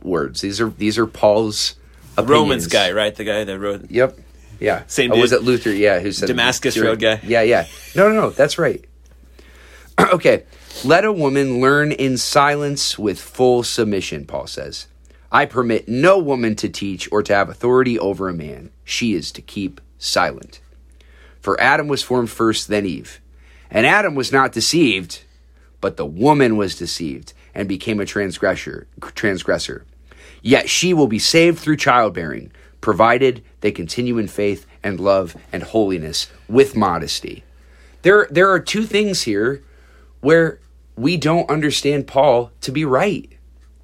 words. 0.01 0.41
These 0.41 0.59
are 0.59 0.69
these 0.69 0.97
are 0.97 1.05
Paul's 1.05 1.75
opinions. 2.17 2.29
Romans 2.31 2.67
guy, 2.67 2.91
right? 2.91 3.13
The 3.15 3.23
guy 3.25 3.43
that 3.43 3.59
wrote. 3.59 3.91
Yep. 3.91 4.17
Yeah. 4.59 4.83
Same 4.87 5.11
Oh, 5.11 5.19
was 5.19 5.31
it 5.31 5.43
Luther? 5.43 5.71
Yeah, 5.71 5.99
who 5.99 6.11
said 6.11 6.27
Damascus 6.27 6.77
Road 6.77 6.99
guy? 6.99 7.19
Yeah, 7.23 7.41
yeah. 7.41 7.67
No, 7.95 8.09
no, 8.09 8.15
no. 8.15 8.29
That's 8.29 8.57
right. 8.57 8.83
okay. 9.99 10.43
Let 10.83 11.05
a 11.05 11.11
woman 11.11 11.59
learn 11.59 11.91
in 11.91 12.17
silence 12.17 12.99
with 12.99 13.19
full 13.19 13.63
submission, 13.63 14.25
Paul 14.25 14.47
says. 14.47 14.87
I 15.31 15.45
permit 15.45 15.89
no 15.89 16.19
woman 16.19 16.55
to 16.57 16.69
teach 16.69 17.09
or 17.11 17.23
to 17.23 17.33
have 17.33 17.49
authority 17.49 17.97
over 17.97 18.29
a 18.29 18.33
man. 18.33 18.69
She 18.85 19.13
is 19.13 19.31
to 19.33 19.41
keep 19.41 19.81
silent. 19.97 20.61
For 21.41 21.59
Adam 21.59 21.87
was 21.87 22.03
formed 22.03 22.29
first, 22.29 22.67
then 22.67 22.85
Eve. 22.85 23.19
And 23.69 23.85
Adam 23.85 24.15
was 24.15 24.31
not 24.31 24.51
deceived, 24.51 25.23
but 25.81 25.97
the 25.97 26.05
woman 26.05 26.57
was 26.57 26.75
deceived 26.75 27.33
and 27.53 27.67
became 27.67 27.99
a 27.99 28.05
transgressor. 28.05 28.87
Transgressor. 29.01 29.85
Yet 30.41 30.69
she 30.69 30.93
will 30.93 31.07
be 31.07 31.19
saved 31.19 31.59
through 31.59 31.77
childbearing, 31.77 32.51
provided 32.81 33.43
they 33.61 33.71
continue 33.71 34.17
in 34.17 34.27
faith 34.27 34.65
and 34.83 34.99
love 34.99 35.35
and 35.51 35.63
holiness 35.63 36.27
with 36.47 36.75
modesty. 36.75 37.43
There, 38.03 38.27
there 38.29 38.49
are 38.49 38.59
two 38.59 38.83
things 38.83 39.23
here 39.23 39.63
where 40.21 40.59
we 40.95 41.17
don't 41.17 41.49
understand 41.49 42.07
Paul 42.07 42.51
to 42.61 42.71
be 42.71 42.85
right 42.85 43.31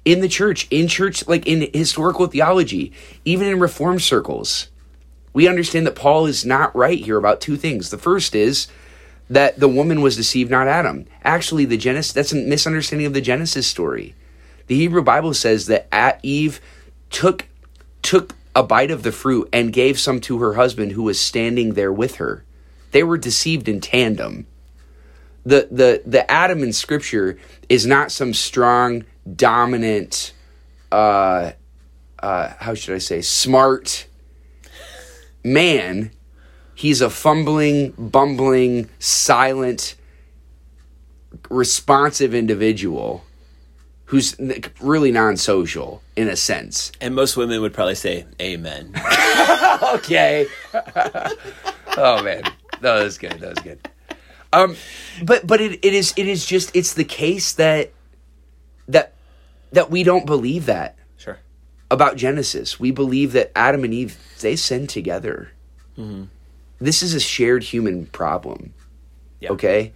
in 0.04 0.20
the 0.20 0.28
church, 0.28 0.66
in 0.70 0.88
church, 0.88 1.26
like 1.26 1.46
in 1.46 1.70
historical 1.72 2.26
theology, 2.26 2.92
even 3.24 3.46
in 3.48 3.58
reform 3.60 3.98
circles. 4.00 4.68
we 5.34 5.48
understand 5.48 5.86
that 5.86 5.96
Paul 5.96 6.26
is 6.26 6.46
not 6.46 6.74
right 6.74 6.98
here 6.98 7.18
about 7.18 7.40
two 7.40 7.56
things. 7.56 7.90
The 7.90 7.98
first 7.98 8.34
is 8.34 8.68
that 9.28 9.58
the 9.58 9.68
woman 9.68 10.00
was 10.00 10.16
deceived, 10.16 10.50
not 10.50 10.68
Adam. 10.68 11.06
Actually, 11.24 11.64
the 11.64 11.76
Genesis 11.76 12.12
that's 12.12 12.32
a 12.32 12.36
misunderstanding 12.36 13.06
of 13.06 13.14
the 13.14 13.20
Genesis 13.20 13.66
story. 13.66 14.14
The 14.68 14.76
Hebrew 14.76 15.02
Bible 15.02 15.34
says 15.34 15.66
that 15.66 15.88
at 15.92 16.20
Eve 16.22 16.60
took 17.10 17.46
took 18.00 18.34
a 18.54 18.62
bite 18.62 18.90
of 18.90 19.02
the 19.02 19.12
fruit 19.12 19.48
and 19.52 19.72
gave 19.72 19.98
some 19.98 20.20
to 20.20 20.38
her 20.40 20.54
husband 20.54 20.92
who 20.92 21.02
was 21.02 21.18
standing 21.18 21.74
there 21.74 21.92
with 21.92 22.16
her. 22.16 22.44
They 22.92 23.02
were 23.02 23.18
deceived 23.18 23.68
in 23.68 23.80
tandem. 23.80 24.46
The 25.44 25.68
the 25.70 26.02
the 26.06 26.30
Adam 26.30 26.62
in 26.62 26.72
scripture 26.72 27.38
is 27.68 27.84
not 27.84 28.12
some 28.12 28.32
strong, 28.32 29.04
dominant 29.36 30.32
uh 30.92 31.52
uh 32.20 32.52
how 32.58 32.74
should 32.74 32.94
I 32.94 32.98
say, 32.98 33.20
smart 33.20 34.06
man. 35.42 36.12
He's 36.76 37.00
a 37.00 37.10
fumbling, 37.10 37.92
bumbling, 37.96 38.88
silent, 38.98 39.94
responsive 41.50 42.34
individual 42.34 43.24
who's 44.06 44.36
really 44.80 45.10
non-social 45.10 46.02
in 46.16 46.28
a 46.28 46.36
sense. 46.36 46.92
And 47.00 47.14
most 47.14 47.36
women 47.36 47.60
would 47.62 47.72
probably 47.72 47.94
say 47.94 48.26
amen. 48.40 48.94
okay. 49.94 50.46
oh 51.96 52.22
man, 52.22 52.42
that 52.80 53.02
was 53.02 53.18
good. 53.18 53.40
That 53.40 53.50
was 53.50 53.58
good. 53.60 53.88
Um, 54.52 54.76
but 55.22 55.46
but 55.46 55.60
it, 55.60 55.84
it 55.84 55.94
is 55.94 56.14
it 56.16 56.28
is 56.28 56.46
just 56.46 56.74
it's 56.76 56.94
the 56.94 57.04
case 57.04 57.54
that 57.54 57.92
that 58.86 59.14
that 59.72 59.90
we 59.90 60.04
don't 60.04 60.26
believe 60.26 60.66
that 60.66 60.96
sure. 61.16 61.40
about 61.90 62.16
Genesis. 62.16 62.78
We 62.78 62.92
believe 62.92 63.32
that 63.32 63.50
Adam 63.56 63.82
and 63.82 63.92
Eve 63.92 64.16
they 64.40 64.54
sinned 64.54 64.90
together. 64.90 65.50
This 66.78 67.02
is 67.02 67.14
a 67.14 67.20
shared 67.20 67.64
human 67.64 68.06
problem. 68.06 68.74
Yeah. 69.40 69.50
Okay, 69.52 69.92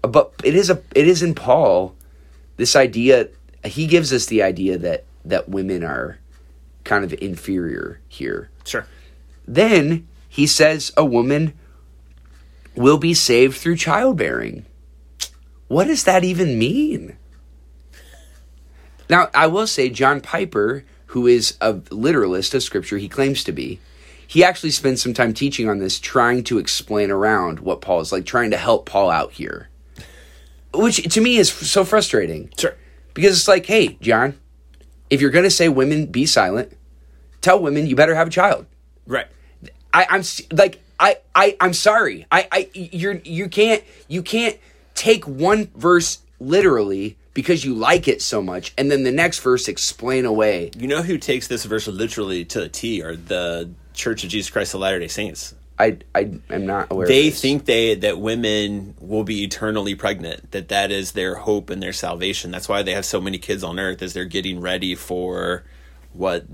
but 0.00 0.32
it 0.42 0.54
is 0.54 0.70
a 0.70 0.82
it 0.94 1.06
is 1.06 1.22
in 1.22 1.34
Paul 1.34 1.94
this 2.56 2.76
idea. 2.76 3.28
He 3.68 3.86
gives 3.86 4.12
us 4.12 4.26
the 4.26 4.42
idea 4.42 4.78
that 4.78 5.04
that 5.24 5.48
women 5.48 5.84
are 5.84 6.18
kind 6.84 7.04
of 7.04 7.12
inferior 7.20 8.00
here. 8.08 8.50
Sure. 8.64 8.86
Then 9.46 10.08
he 10.28 10.46
says 10.46 10.92
a 10.96 11.04
woman 11.04 11.52
will 12.74 12.98
be 12.98 13.14
saved 13.14 13.56
through 13.56 13.76
childbearing. 13.76 14.64
What 15.66 15.86
does 15.86 16.04
that 16.04 16.24
even 16.24 16.58
mean? 16.58 17.16
Now, 19.10 19.28
I 19.34 19.46
will 19.46 19.66
say, 19.66 19.88
John 19.90 20.20
Piper, 20.20 20.84
who 21.06 21.26
is 21.26 21.56
a 21.60 21.80
literalist 21.90 22.54
of 22.54 22.62
scripture, 22.62 22.98
he 22.98 23.08
claims 23.08 23.42
to 23.44 23.52
be, 23.52 23.80
he 24.26 24.44
actually 24.44 24.70
spends 24.70 25.02
some 25.02 25.14
time 25.14 25.32
teaching 25.32 25.68
on 25.68 25.78
this, 25.78 25.98
trying 25.98 26.44
to 26.44 26.58
explain 26.58 27.10
around 27.10 27.60
what 27.60 27.80
Paul 27.80 28.00
is 28.00 28.12
like, 28.12 28.26
trying 28.26 28.50
to 28.50 28.58
help 28.58 28.84
Paul 28.84 29.10
out 29.10 29.32
here. 29.32 29.70
Which 30.74 31.02
to 31.14 31.20
me 31.22 31.38
is 31.38 31.50
so 31.50 31.84
frustrating. 31.84 32.50
Sure. 32.58 32.76
Because 33.18 33.36
it's 33.36 33.48
like, 33.48 33.66
hey, 33.66 33.98
John, 34.00 34.38
if 35.10 35.20
you're 35.20 35.32
going 35.32 35.44
to 35.44 35.50
say 35.50 35.68
women 35.68 36.06
be 36.06 36.24
silent, 36.24 36.72
tell 37.40 37.60
women 37.60 37.88
you 37.88 37.96
better 37.96 38.14
have 38.14 38.28
a 38.28 38.30
child. 38.30 38.66
Right. 39.08 39.26
I, 39.92 40.06
I'm 40.08 40.22
like 40.52 40.80
I, 41.00 41.16
I 41.34 41.56
I'm 41.60 41.72
sorry. 41.72 42.26
I, 42.30 42.46
I 42.52 42.70
you're 42.74 43.14
you 43.24 43.48
can't 43.48 43.82
you 44.06 44.22
can't 44.22 44.56
take 44.94 45.26
one 45.26 45.68
verse 45.74 46.18
literally 46.38 47.16
because 47.34 47.64
you 47.64 47.74
like 47.74 48.06
it 48.06 48.22
so 48.22 48.40
much 48.40 48.72
and 48.78 48.88
then 48.88 49.02
the 49.02 49.10
next 49.10 49.40
verse 49.40 49.66
explain 49.66 50.24
away. 50.24 50.70
You 50.76 50.86
know 50.86 51.02
who 51.02 51.18
takes 51.18 51.48
this 51.48 51.64
verse 51.64 51.88
literally 51.88 52.44
to 52.44 52.60
the 52.60 52.68
T 52.68 53.02
are 53.02 53.16
the 53.16 53.68
Church 53.94 54.22
of 54.22 54.30
Jesus 54.30 54.48
Christ 54.48 54.74
of 54.74 54.80
Latter 54.80 55.00
Day 55.00 55.08
Saints. 55.08 55.56
I 55.78 55.98
I 56.14 56.32
am 56.50 56.66
not 56.66 56.90
aware. 56.90 57.06
They 57.06 57.28
of 57.28 57.34
this. 57.34 57.40
think 57.40 57.64
they 57.66 57.94
that 57.94 58.18
women 58.18 58.94
will 59.00 59.24
be 59.24 59.44
eternally 59.44 59.94
pregnant. 59.94 60.50
That 60.50 60.68
that 60.68 60.90
is 60.90 61.12
their 61.12 61.36
hope 61.36 61.70
and 61.70 61.82
their 61.82 61.92
salvation. 61.92 62.50
That's 62.50 62.68
why 62.68 62.82
they 62.82 62.92
have 62.94 63.04
so 63.04 63.20
many 63.20 63.38
kids 63.38 63.62
on 63.62 63.78
earth, 63.78 64.02
as 64.02 64.12
they're 64.12 64.24
getting 64.24 64.60
ready 64.60 64.94
for 64.94 65.64
what 66.12 66.44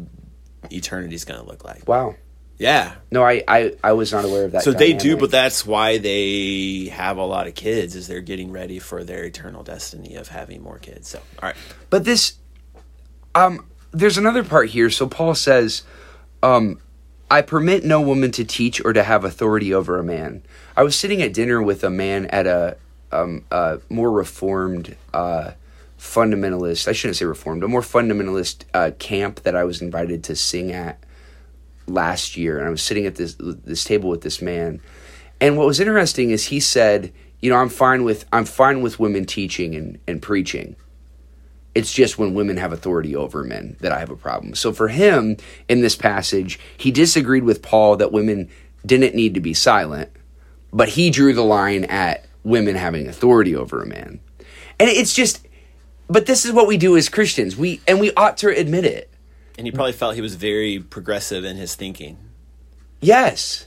eternity's 0.70 1.24
going 1.24 1.40
to 1.40 1.46
look 1.46 1.64
like. 1.64 1.88
Wow. 1.88 2.16
Yeah. 2.58 2.94
No, 3.10 3.24
I, 3.24 3.42
I 3.48 3.74
I 3.82 3.92
was 3.92 4.12
not 4.12 4.24
aware 4.24 4.44
of 4.44 4.52
that. 4.52 4.62
So 4.62 4.72
they 4.72 4.92
do, 4.92 5.16
but 5.16 5.30
that's 5.30 5.66
why 5.66 5.98
they 5.98 6.86
have 6.92 7.16
a 7.16 7.24
lot 7.24 7.46
of 7.46 7.54
kids. 7.54 7.96
Is 7.96 8.06
they're 8.06 8.20
getting 8.20 8.52
ready 8.52 8.78
for 8.78 9.02
their 9.02 9.24
eternal 9.24 9.62
destiny 9.62 10.14
of 10.14 10.28
having 10.28 10.62
more 10.62 10.78
kids. 10.78 11.08
So, 11.08 11.18
all 11.42 11.48
right. 11.48 11.56
But 11.90 12.04
this, 12.04 12.34
um, 13.34 13.66
there's 13.90 14.18
another 14.18 14.44
part 14.44 14.70
here. 14.70 14.88
So 14.90 15.08
Paul 15.08 15.34
says, 15.34 15.82
um, 16.42 16.78
I 17.30 17.42
permit 17.42 17.84
no 17.84 18.00
woman 18.00 18.30
to 18.32 18.44
teach 18.44 18.84
or 18.84 18.92
to 18.92 19.02
have 19.02 19.24
authority 19.24 19.72
over 19.72 19.98
a 19.98 20.04
man. 20.04 20.42
I 20.76 20.82
was 20.82 20.96
sitting 20.96 21.22
at 21.22 21.32
dinner 21.32 21.62
with 21.62 21.82
a 21.82 21.90
man 21.90 22.26
at 22.26 22.46
a, 22.46 22.76
um, 23.10 23.44
a 23.50 23.80
more 23.88 24.10
reformed, 24.10 24.96
uh, 25.12 25.52
fundamentalist, 25.98 26.86
I 26.86 26.92
shouldn't 26.92 27.16
say 27.16 27.24
reformed, 27.24 27.62
a 27.64 27.68
more 27.68 27.80
fundamentalist 27.80 28.64
uh, 28.74 28.90
camp 28.98 29.40
that 29.42 29.56
I 29.56 29.64
was 29.64 29.80
invited 29.80 30.22
to 30.24 30.36
sing 30.36 30.70
at 30.70 31.02
last 31.86 32.36
year. 32.36 32.58
And 32.58 32.66
I 32.66 32.70
was 32.70 32.82
sitting 32.82 33.06
at 33.06 33.16
this, 33.16 33.36
this 33.38 33.84
table 33.84 34.10
with 34.10 34.20
this 34.20 34.42
man. 34.42 34.80
And 35.40 35.56
what 35.56 35.66
was 35.66 35.80
interesting 35.80 36.30
is 36.30 36.46
he 36.46 36.60
said, 36.60 37.12
you 37.40 37.50
know, 37.50 37.56
I'm 37.56 37.68
fine 37.68 38.04
with, 38.04 38.26
I'm 38.32 38.44
fine 38.44 38.82
with 38.82 39.00
women 39.00 39.24
teaching 39.24 39.74
and, 39.74 39.98
and 40.06 40.20
preaching. 40.20 40.76
It's 41.74 41.92
just 41.92 42.18
when 42.18 42.34
women 42.34 42.56
have 42.56 42.72
authority 42.72 43.16
over 43.16 43.42
men 43.42 43.76
that 43.80 43.92
I 43.92 43.98
have 43.98 44.10
a 44.10 44.16
problem. 44.16 44.54
So 44.54 44.72
for 44.72 44.88
him 44.88 45.36
in 45.68 45.80
this 45.80 45.96
passage, 45.96 46.58
he 46.76 46.90
disagreed 46.90 47.42
with 47.42 47.62
Paul 47.62 47.96
that 47.96 48.12
women 48.12 48.48
didn't 48.86 49.14
need 49.14 49.34
to 49.34 49.40
be 49.40 49.54
silent, 49.54 50.10
but 50.72 50.90
he 50.90 51.10
drew 51.10 51.32
the 51.34 51.42
line 51.42 51.84
at 51.84 52.26
women 52.44 52.76
having 52.76 53.08
authority 53.08 53.56
over 53.56 53.82
a 53.82 53.86
man. 53.86 54.20
And 54.78 54.88
it's 54.88 55.14
just 55.14 55.46
but 56.08 56.26
this 56.26 56.44
is 56.44 56.52
what 56.52 56.66
we 56.66 56.76
do 56.76 56.96
as 56.96 57.08
Christians. 57.08 57.56
We 57.56 57.80
and 57.86 58.00
we 58.00 58.12
ought 58.14 58.36
to 58.38 58.48
admit 58.48 58.84
it. 58.84 59.10
And 59.56 59.66
he 59.66 59.70
probably 59.70 59.92
felt 59.92 60.14
he 60.16 60.20
was 60.20 60.34
very 60.34 60.78
progressive 60.80 61.44
in 61.44 61.56
his 61.56 61.74
thinking. 61.74 62.18
Yes. 63.00 63.66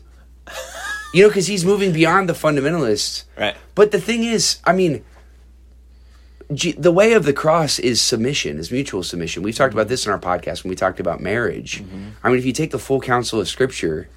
You 1.13 1.23
know, 1.23 1.29
because 1.29 1.47
he's 1.47 1.63
moving 1.63 1.93
beyond 1.93 2.27
the 2.27 2.33
fundamentalists. 2.33 3.23
Right. 3.37 3.55
But 3.75 3.91
the 3.91 4.01
thing 4.01 4.25
is, 4.25 4.59
I 4.65 4.73
mean, 4.73 5.05
the 6.49 6.91
way 6.91 7.13
of 7.13 7.25
the 7.25 7.33
cross 7.33 7.77
is 7.77 8.01
submission, 8.01 8.57
is 8.57 8.71
mutual 8.71 9.03
submission. 9.03 9.43
We've 9.43 9.55
talked 9.55 9.73
about 9.73 9.83
mm-hmm. 9.83 9.89
this 9.89 10.05
in 10.05 10.11
our 10.11 10.19
podcast 10.19 10.63
when 10.63 10.69
we 10.69 10.75
talked 10.75 10.99
about 10.99 11.19
marriage. 11.19 11.81
Mm-hmm. 11.83 12.09
I 12.23 12.29
mean, 12.29 12.37
if 12.37 12.45
you 12.45 12.53
take 12.53 12.71
the 12.71 12.79
full 12.79 13.01
counsel 13.01 13.41
of 13.41 13.49
Scripture, 13.49 14.07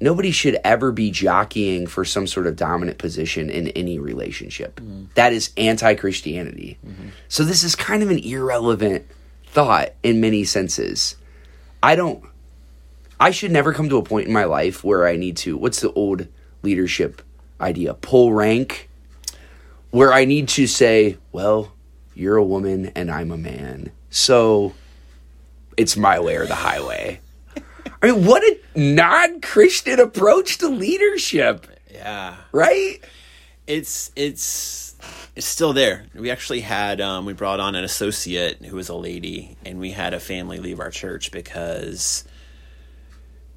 nobody 0.00 0.32
should 0.32 0.58
ever 0.64 0.90
be 0.90 1.10
jockeying 1.10 1.86
for 1.86 2.04
some 2.04 2.26
sort 2.26 2.46
of 2.46 2.56
dominant 2.56 2.98
position 2.98 3.48
in 3.48 3.68
any 3.68 3.98
relationship. 3.98 4.80
Mm-hmm. 4.80 5.04
That 5.14 5.32
is 5.32 5.50
anti 5.56 5.94
Christianity. 5.94 6.78
So 7.28 7.44
this 7.44 7.62
is 7.62 7.76
kind 7.76 8.02
of 8.02 8.10
an 8.10 8.18
irrelevant 8.18 9.06
thought 9.46 9.92
in 10.02 10.20
many 10.20 10.44
senses. 10.44 11.16
I 11.82 11.94
don't. 11.94 12.24
I 13.18 13.30
should 13.30 13.52
never 13.52 13.72
come 13.72 13.88
to 13.88 13.96
a 13.96 14.02
point 14.02 14.26
in 14.26 14.32
my 14.32 14.44
life 14.44 14.84
where 14.84 15.06
I 15.06 15.16
need 15.16 15.36
to. 15.38 15.56
What's 15.56 15.80
the 15.80 15.92
old 15.92 16.26
leadership 16.62 17.22
idea? 17.60 17.94
Pull 17.94 18.32
rank. 18.32 18.90
Where 19.96 20.12
I 20.12 20.26
need 20.26 20.48
to 20.48 20.66
say, 20.66 21.16
well, 21.32 21.72
you're 22.14 22.36
a 22.36 22.44
woman 22.44 22.92
and 22.94 23.10
I'm 23.10 23.30
a 23.30 23.38
man. 23.38 23.92
So 24.10 24.74
it's 25.78 25.96
my 25.96 26.20
way 26.20 26.36
or 26.36 26.44
the 26.44 26.54
highway. 26.54 27.20
I 28.02 28.10
mean, 28.12 28.26
what 28.26 28.42
a 28.42 28.60
non 28.78 29.40
Christian 29.40 29.98
approach 29.98 30.58
to 30.58 30.68
leadership, 30.68 31.66
Yeah. 31.90 32.36
right? 32.52 32.98
It's 33.66 34.12
it's 34.16 34.96
it's 35.34 35.46
still 35.46 35.72
there. 35.72 36.04
We 36.14 36.30
actually 36.30 36.60
had 36.60 37.00
um, 37.00 37.24
we 37.24 37.32
brought 37.32 37.58
on 37.58 37.74
an 37.74 37.82
associate 37.82 38.66
who 38.66 38.76
was 38.76 38.90
a 38.90 38.94
lady, 38.94 39.56
and 39.64 39.78
we 39.80 39.92
had 39.92 40.12
a 40.12 40.20
family 40.20 40.58
leave 40.58 40.78
our 40.78 40.90
church 40.90 41.32
because 41.32 42.22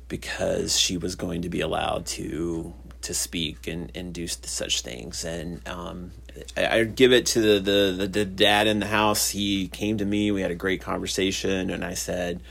because 0.07 0.79
she 0.79 0.95
was 0.95 1.15
going 1.15 1.41
to 1.41 1.49
be 1.49 1.59
allowed 1.59 2.05
to 2.05 2.73
to 3.01 3.13
speak 3.13 3.67
and, 3.67 3.91
and 3.93 4.13
do 4.13 4.25
such 4.25 4.81
things. 4.81 5.25
And 5.25 5.67
um, 5.67 6.11
I, 6.55 6.83
give 6.83 7.11
it 7.11 7.27
to 7.27 7.41
the, 7.41 7.59
the, 7.59 7.95
the, 7.97 8.07
the 8.07 8.25
dad 8.25 8.67
in 8.67 8.79
the 8.79 8.87
house. 8.87 9.29
He 9.29 9.67
came 9.67 9.97
to 9.97 10.05
me. 10.05 10.31
We 10.31 10.41
had 10.41 10.51
a 10.51 10.55
great 10.55 10.81
conversation, 10.81 11.69
and 11.69 11.83
I 11.83 11.93
said, 11.93 12.41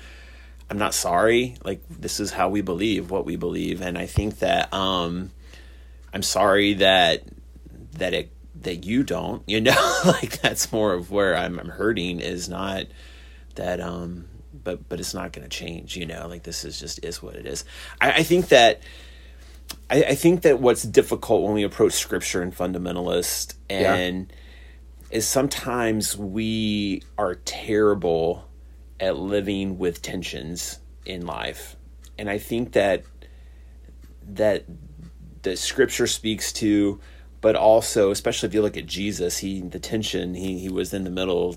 I'm 0.71 0.79
not 0.79 0.95
sorry. 0.95 1.57
Like 1.65 1.83
this 1.89 2.21
is 2.21 2.31
how 2.31 2.49
we 2.49 2.61
believe, 2.61 3.11
what 3.11 3.25
we 3.25 3.37
believe, 3.37 3.81
and 3.81 3.97
I 3.97 4.07
think 4.07 4.41
that 4.41 4.73
um, 4.73 5.31
I'm 6.13 6.23
sorry 6.23 6.75
that 6.75 7.25
that 7.93 8.15
it 8.15 8.33
that 8.63 8.85
you 8.85 9.03
don't. 9.03 9.43
You 9.47 9.61
know, 9.61 10.01
like 10.07 10.41
that's 10.41 10.71
more 10.73 10.93
of 10.93 11.11
where 11.11 11.37
I'm, 11.37 11.59
I'm 11.59 11.71
hurting 11.71 12.21
is 12.21 12.49
not 12.49 12.87
that 13.59 13.81
um 13.81 14.25
but 14.65 14.89
but 14.89 14.99
it's 15.01 15.13
not 15.13 15.33
going 15.33 15.47
to 15.47 15.55
change 15.55 15.97
you 15.97 16.07
know 16.07 16.27
like 16.29 16.43
this 16.45 16.65
is 16.65 16.81
just 16.81 17.05
is 17.05 17.23
what 17.23 17.35
it 17.35 17.45
is 17.45 17.65
i, 18.01 18.13
I 18.13 18.23
think 18.23 18.49
that 18.49 18.81
I, 19.91 20.05
I 20.05 20.15
think 20.15 20.43
that 20.43 20.61
what's 20.61 20.83
difficult 20.83 21.43
when 21.43 21.55
we 21.55 21.63
approach 21.63 21.95
scripture 21.95 22.43
and 22.43 22.55
fundamentalist 22.55 23.55
and 23.71 24.33
is 25.11 25.27
sometimes 25.27 26.17
we 26.17 27.03
are 27.17 27.37
terrible 27.37 28.45
at 29.01 29.17
living 29.17 29.79
with 29.79 30.03
tensions 30.03 30.81
in 31.07 31.27
life. 31.27 31.77
And 32.19 32.29
i 32.29 32.39
think 32.39 32.73
that 32.73 33.05
that 34.31 34.65
the 35.43 35.57
scripture 35.57 36.07
speaks 36.07 36.53
to, 36.55 37.01
but 37.41 37.57
also, 37.57 38.11
especially 38.11 38.49
if 38.49 38.55
you 38.55 38.63
look 38.63 38.77
at 38.77 38.87
Jesus, 38.87 39.39
he 39.39 39.61
the 39.61 39.79
tension 39.79 40.35
he 40.35 40.59
he 40.59 40.69
was 40.69 40.93
in 40.93 41.05
the 41.05 41.11
middle, 41.11 41.57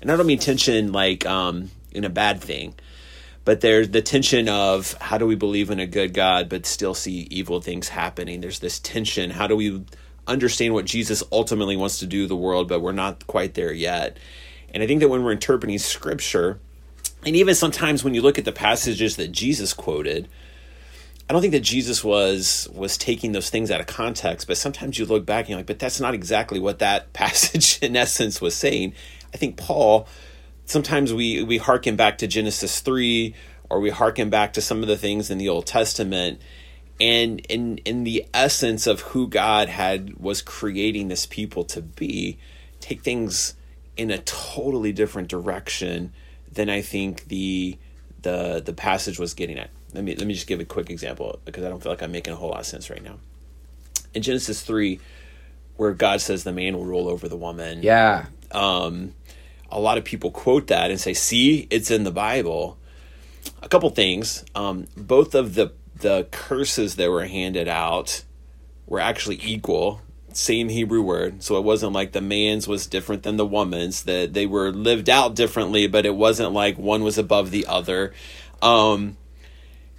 and 0.00 0.10
I 0.10 0.16
don't 0.16 0.26
mean 0.26 0.38
tension 0.38 0.92
like 0.92 1.26
um, 1.26 1.70
in 1.90 2.04
a 2.04 2.10
bad 2.10 2.40
thing, 2.40 2.74
but 3.44 3.60
there's 3.60 3.90
the 3.90 4.02
tension 4.02 4.48
of 4.48 4.92
how 5.00 5.18
do 5.18 5.26
we 5.26 5.34
believe 5.34 5.70
in 5.70 5.80
a 5.80 5.86
good 5.86 6.14
God 6.14 6.48
but 6.48 6.66
still 6.66 6.94
see 6.94 7.26
evil 7.30 7.60
things 7.60 7.88
happening. 7.88 8.40
There's 8.40 8.60
this 8.60 8.78
tension. 8.78 9.30
How 9.30 9.46
do 9.46 9.56
we 9.56 9.84
understand 10.26 10.74
what 10.74 10.84
Jesus 10.84 11.22
ultimately 11.32 11.76
wants 11.76 11.98
to 11.98 12.06
do 12.06 12.26
the 12.26 12.36
world, 12.36 12.68
but 12.68 12.80
we're 12.80 12.92
not 12.92 13.26
quite 13.26 13.54
there 13.54 13.72
yet. 13.72 14.16
And 14.72 14.82
I 14.82 14.86
think 14.86 15.00
that 15.00 15.08
when 15.08 15.22
we're 15.22 15.32
interpreting 15.32 15.78
scripture, 15.78 16.60
and 17.24 17.36
even 17.36 17.54
sometimes 17.54 18.02
when 18.02 18.14
you 18.14 18.22
look 18.22 18.38
at 18.38 18.44
the 18.44 18.52
passages 18.52 19.16
that 19.16 19.32
Jesus 19.32 19.72
quoted, 19.72 20.28
I 21.28 21.32
don't 21.32 21.40
think 21.40 21.52
that 21.52 21.60
Jesus 21.60 22.02
was 22.02 22.68
was 22.72 22.96
taking 22.98 23.32
those 23.32 23.50
things 23.50 23.70
out 23.70 23.80
of 23.80 23.86
context, 23.86 24.46
but 24.46 24.56
sometimes 24.56 24.98
you 24.98 25.06
look 25.06 25.24
back 25.24 25.44
and 25.44 25.50
you're 25.50 25.58
like, 25.58 25.66
but 25.66 25.78
that's 25.78 26.00
not 26.00 26.14
exactly 26.14 26.58
what 26.58 26.78
that 26.80 27.12
passage 27.12 27.78
in 27.82 27.96
essence 27.96 28.40
was 28.40 28.54
saying. 28.54 28.94
I 29.32 29.36
think 29.36 29.56
Paul 29.56 30.06
sometimes 30.72 31.12
we 31.12 31.42
we 31.42 31.58
harken 31.58 31.96
back 31.96 32.18
to 32.18 32.26
Genesis 32.26 32.80
3 32.80 33.34
or 33.68 33.78
we 33.80 33.90
harken 33.90 34.30
back 34.30 34.54
to 34.54 34.60
some 34.60 34.82
of 34.82 34.88
the 34.88 34.96
things 34.96 35.30
in 35.30 35.38
the 35.38 35.48
Old 35.48 35.66
Testament 35.66 36.40
and 37.00 37.40
in 37.46 37.78
in 37.78 38.04
the 38.04 38.24
essence 38.32 38.86
of 38.86 39.00
who 39.00 39.28
God 39.28 39.68
had 39.68 40.16
was 40.18 40.40
creating 40.40 41.08
this 41.08 41.26
people 41.26 41.64
to 41.64 41.82
be 41.82 42.38
take 42.80 43.02
things 43.02 43.54
in 43.96 44.10
a 44.10 44.18
totally 44.18 44.92
different 44.92 45.28
direction 45.28 46.12
than 46.50 46.70
I 46.70 46.80
think 46.80 47.28
the 47.28 47.76
the 48.22 48.62
the 48.64 48.72
passage 48.72 49.18
was 49.18 49.34
getting 49.34 49.58
at. 49.58 49.70
Let 49.92 50.04
me 50.04 50.14
let 50.14 50.26
me 50.26 50.34
just 50.34 50.46
give 50.46 50.60
a 50.60 50.64
quick 50.64 50.88
example 50.88 51.38
because 51.44 51.64
I 51.64 51.68
don't 51.68 51.82
feel 51.82 51.92
like 51.92 52.02
I'm 52.02 52.12
making 52.12 52.32
a 52.32 52.36
whole 52.36 52.50
lot 52.50 52.60
of 52.60 52.66
sense 52.66 52.88
right 52.88 53.02
now. 53.02 53.18
In 54.14 54.22
Genesis 54.22 54.62
3 54.62 54.98
where 55.76 55.92
God 55.92 56.20
says 56.20 56.44
the 56.44 56.52
man 56.52 56.76
will 56.76 56.84
rule 56.84 57.08
over 57.08 57.28
the 57.28 57.36
woman. 57.36 57.82
Yeah. 57.82 58.26
Um 58.52 59.14
a 59.72 59.80
lot 59.80 59.98
of 59.98 60.04
people 60.04 60.30
quote 60.30 60.68
that 60.68 60.90
and 60.90 61.00
say, 61.00 61.14
"See, 61.14 61.66
it's 61.70 61.90
in 61.90 62.04
the 62.04 62.12
Bible." 62.12 62.78
A 63.62 63.68
couple 63.68 63.90
things. 63.90 64.44
Um, 64.54 64.86
both 64.96 65.34
of 65.34 65.54
the 65.54 65.72
the 65.96 66.26
curses 66.30 66.96
that 66.96 67.10
were 67.10 67.24
handed 67.26 67.68
out 67.68 68.24
were 68.86 69.00
actually 69.00 69.40
equal 69.42 70.02
same 70.36 70.68
hebrew 70.68 71.02
word 71.02 71.42
so 71.42 71.56
it 71.56 71.64
wasn't 71.64 71.92
like 71.92 72.12
the 72.12 72.20
man's 72.20 72.66
was 72.66 72.86
different 72.86 73.22
than 73.22 73.36
the 73.36 73.46
woman's 73.46 74.04
that 74.04 74.32
they 74.32 74.46
were 74.46 74.70
lived 74.72 75.08
out 75.08 75.34
differently 75.34 75.86
but 75.86 76.06
it 76.06 76.14
wasn't 76.14 76.52
like 76.52 76.78
one 76.78 77.02
was 77.02 77.18
above 77.18 77.50
the 77.50 77.66
other 77.66 78.12
um, 78.62 79.16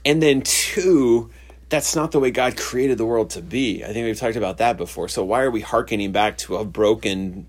and 0.06 0.22
then 0.22 0.42
two 0.42 1.30
that's 1.70 1.96
not 1.96 2.12
the 2.12 2.20
way 2.20 2.32
god 2.32 2.58
created 2.58 2.98
the 2.98 3.06
world 3.06 3.30
to 3.30 3.42
be 3.42 3.84
i 3.84 3.94
think 3.94 4.06
we've 4.06 4.20
talked 4.20 4.36
about 4.36 4.58
that 4.58 4.78
before 4.78 5.08
so 5.08 5.24
why 5.24 5.42
are 5.42 5.52
we 5.52 5.62
hearkening 5.62 6.12
back 6.12 6.38
to 6.38 6.56
a 6.56 6.66
broken 6.66 7.46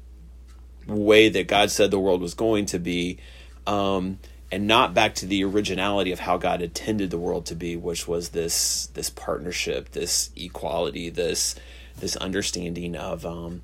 way 0.87 1.29
that 1.29 1.47
god 1.47 1.71
said 1.71 1.91
the 1.91 1.99
world 1.99 2.21
was 2.21 2.35
going 2.35 2.67
to 2.67 2.79
be 2.79 3.19
um, 3.67 4.19
and 4.55 4.69
not 4.69 4.95
back 4.95 5.17
to 5.17 5.27
the 5.27 5.43
originality 5.43 6.13
of 6.13 6.21
how 6.21 6.37
God 6.37 6.63
intended 6.63 7.11
the 7.11 7.19
world 7.19 7.47
to 7.47 7.57
be, 7.57 7.75
which 7.77 8.07
was 8.07 8.29
this 8.29 8.87
this 8.95 9.11
partnership, 9.11 9.91
this 9.91 10.31
equality, 10.37 11.11
this 11.11 11.57
this 11.99 12.15
understanding 12.17 12.95
of 12.95 13.27
um 13.27 13.63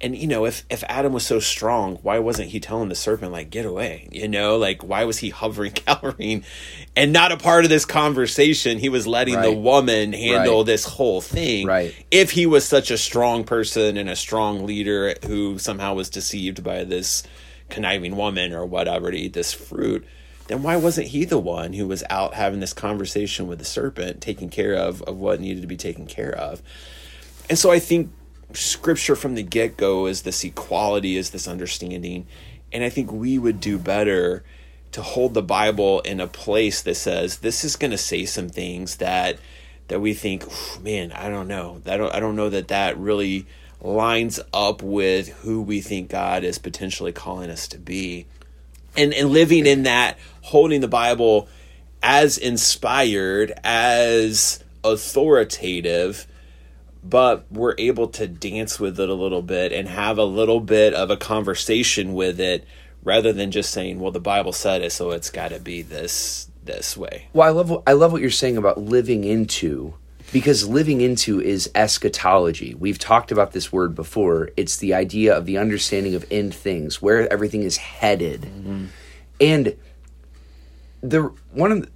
and 0.00 0.16
you 0.16 0.26
know 0.26 0.44
if 0.46 0.64
if 0.70 0.82
Adam 0.88 1.12
was 1.12 1.26
so 1.26 1.38
strong, 1.40 1.96
why 1.96 2.18
wasn't 2.18 2.50
he 2.50 2.60
telling 2.60 2.88
the 2.88 2.94
serpent 2.94 3.32
like 3.32 3.50
get 3.50 3.66
away? 3.66 4.08
You 4.10 4.28
know, 4.28 4.56
like 4.56 4.82
why 4.82 5.04
was 5.04 5.18
he 5.18 5.30
hovering, 5.30 5.72
cowering, 5.72 6.44
and 6.96 7.12
not 7.12 7.32
a 7.32 7.36
part 7.36 7.64
of 7.64 7.70
this 7.70 7.84
conversation? 7.84 8.78
He 8.78 8.88
was 8.88 9.06
letting 9.06 9.34
right. 9.34 9.42
the 9.42 9.52
woman 9.52 10.12
handle 10.12 10.58
right. 10.58 10.66
this 10.66 10.84
whole 10.84 11.20
thing. 11.20 11.66
Right. 11.66 11.94
If 12.10 12.30
he 12.30 12.46
was 12.46 12.64
such 12.64 12.90
a 12.90 12.98
strong 12.98 13.44
person 13.44 13.96
and 13.96 14.08
a 14.08 14.16
strong 14.16 14.66
leader 14.66 15.14
who 15.26 15.58
somehow 15.58 15.94
was 15.94 16.10
deceived 16.10 16.64
by 16.64 16.84
this 16.84 17.22
conniving 17.68 18.16
woman 18.16 18.52
or 18.52 18.66
whatever 18.66 19.10
to 19.10 19.16
eat 19.16 19.32
this 19.32 19.52
fruit 19.52 20.04
then 20.50 20.64
why 20.64 20.74
wasn't 20.74 21.06
he 21.06 21.24
the 21.24 21.38
one 21.38 21.74
who 21.74 21.86
was 21.86 22.02
out 22.10 22.34
having 22.34 22.58
this 22.58 22.72
conversation 22.72 23.46
with 23.46 23.60
the 23.60 23.64
serpent, 23.64 24.20
taking 24.20 24.50
care 24.50 24.74
of, 24.74 25.00
of 25.02 25.16
what 25.16 25.38
needed 25.38 25.60
to 25.60 25.68
be 25.68 25.76
taken 25.76 26.06
care 26.06 26.34
of? 26.34 26.60
And 27.48 27.56
so 27.56 27.70
I 27.70 27.78
think 27.78 28.10
scripture 28.52 29.16
from 29.16 29.34
the 29.34 29.42
get 29.42 29.76
go 29.76 30.06
is 30.06 30.22
this 30.22 30.44
equality, 30.44 31.16
is 31.16 31.30
this 31.30 31.48
understanding. 31.48 32.26
And 32.72 32.84
I 32.84 32.88
think 32.88 33.10
we 33.12 33.38
would 33.38 33.60
do 33.60 33.78
better 33.78 34.44
to 34.92 35.02
hold 35.02 35.34
the 35.34 35.42
Bible 35.42 36.00
in 36.00 36.20
a 36.20 36.26
place 36.26 36.82
that 36.82 36.96
says 36.96 37.38
this 37.38 37.64
is 37.64 37.76
going 37.76 37.92
to 37.92 37.98
say 37.98 38.24
some 38.24 38.48
things 38.48 38.96
that 38.96 39.38
that 39.88 40.00
we 40.00 40.14
think, 40.14 40.44
man, 40.82 41.10
I 41.12 41.28
don't 41.28 41.48
know. 41.48 41.82
I 41.86 41.96
don't 41.96 42.14
I 42.14 42.20
don't 42.20 42.36
know 42.36 42.48
that 42.48 42.68
that 42.68 42.96
really 42.96 43.46
lines 43.80 44.38
up 44.52 44.82
with 44.82 45.28
who 45.40 45.62
we 45.62 45.80
think 45.80 46.10
God 46.10 46.44
is 46.44 46.58
potentially 46.58 47.12
calling 47.12 47.50
us 47.50 47.66
to 47.68 47.78
be 47.78 48.26
and 48.96 49.14
and 49.14 49.30
living 49.30 49.66
in 49.66 49.84
that 49.84 50.18
holding 50.42 50.80
the 50.80 50.88
bible 50.88 51.48
as 52.02 52.38
inspired 52.38 53.52
as 53.62 54.62
authoritative 54.84 56.26
but 57.02 57.46
we're 57.50 57.74
able 57.78 58.08
to 58.08 58.26
dance 58.26 58.78
with 58.78 59.00
it 59.00 59.08
a 59.08 59.14
little 59.14 59.42
bit 59.42 59.72
and 59.72 59.88
have 59.88 60.18
a 60.18 60.24
little 60.24 60.60
bit 60.60 60.94
of 60.94 61.10
a 61.10 61.16
conversation 61.16 62.14
with 62.14 62.38
it 62.38 62.66
rather 63.02 63.32
than 63.32 63.50
just 63.50 63.70
saying 63.70 63.98
well 63.98 64.12
the 64.12 64.20
bible 64.20 64.52
said 64.52 64.82
it 64.82 64.92
so 64.92 65.10
it's 65.10 65.30
got 65.30 65.48
to 65.48 65.58
be 65.58 65.82
this 65.82 66.50
this 66.64 66.96
way 66.96 67.26
well 67.32 67.48
i 67.48 67.50
love 67.50 67.70
what, 67.70 67.82
i 67.86 67.92
love 67.92 68.12
what 68.12 68.20
you're 68.20 68.30
saying 68.30 68.56
about 68.56 68.78
living 68.78 69.24
into 69.24 69.94
because 70.32 70.68
living 70.68 71.00
into 71.00 71.40
is 71.40 71.70
eschatology. 71.74 72.74
We've 72.74 72.98
talked 72.98 73.32
about 73.32 73.52
this 73.52 73.72
word 73.72 73.94
before. 73.94 74.50
It's 74.56 74.76
the 74.76 74.94
idea 74.94 75.36
of 75.36 75.46
the 75.46 75.58
understanding 75.58 76.14
of 76.14 76.24
end 76.30 76.54
things, 76.54 77.02
where 77.02 77.30
everything 77.32 77.62
is 77.62 77.76
headed. 77.76 78.42
Mm-hmm. 78.42 78.86
And 79.40 79.76
the 81.02 81.32
one 81.52 81.72
of 81.72 81.80
the, 81.82 81.90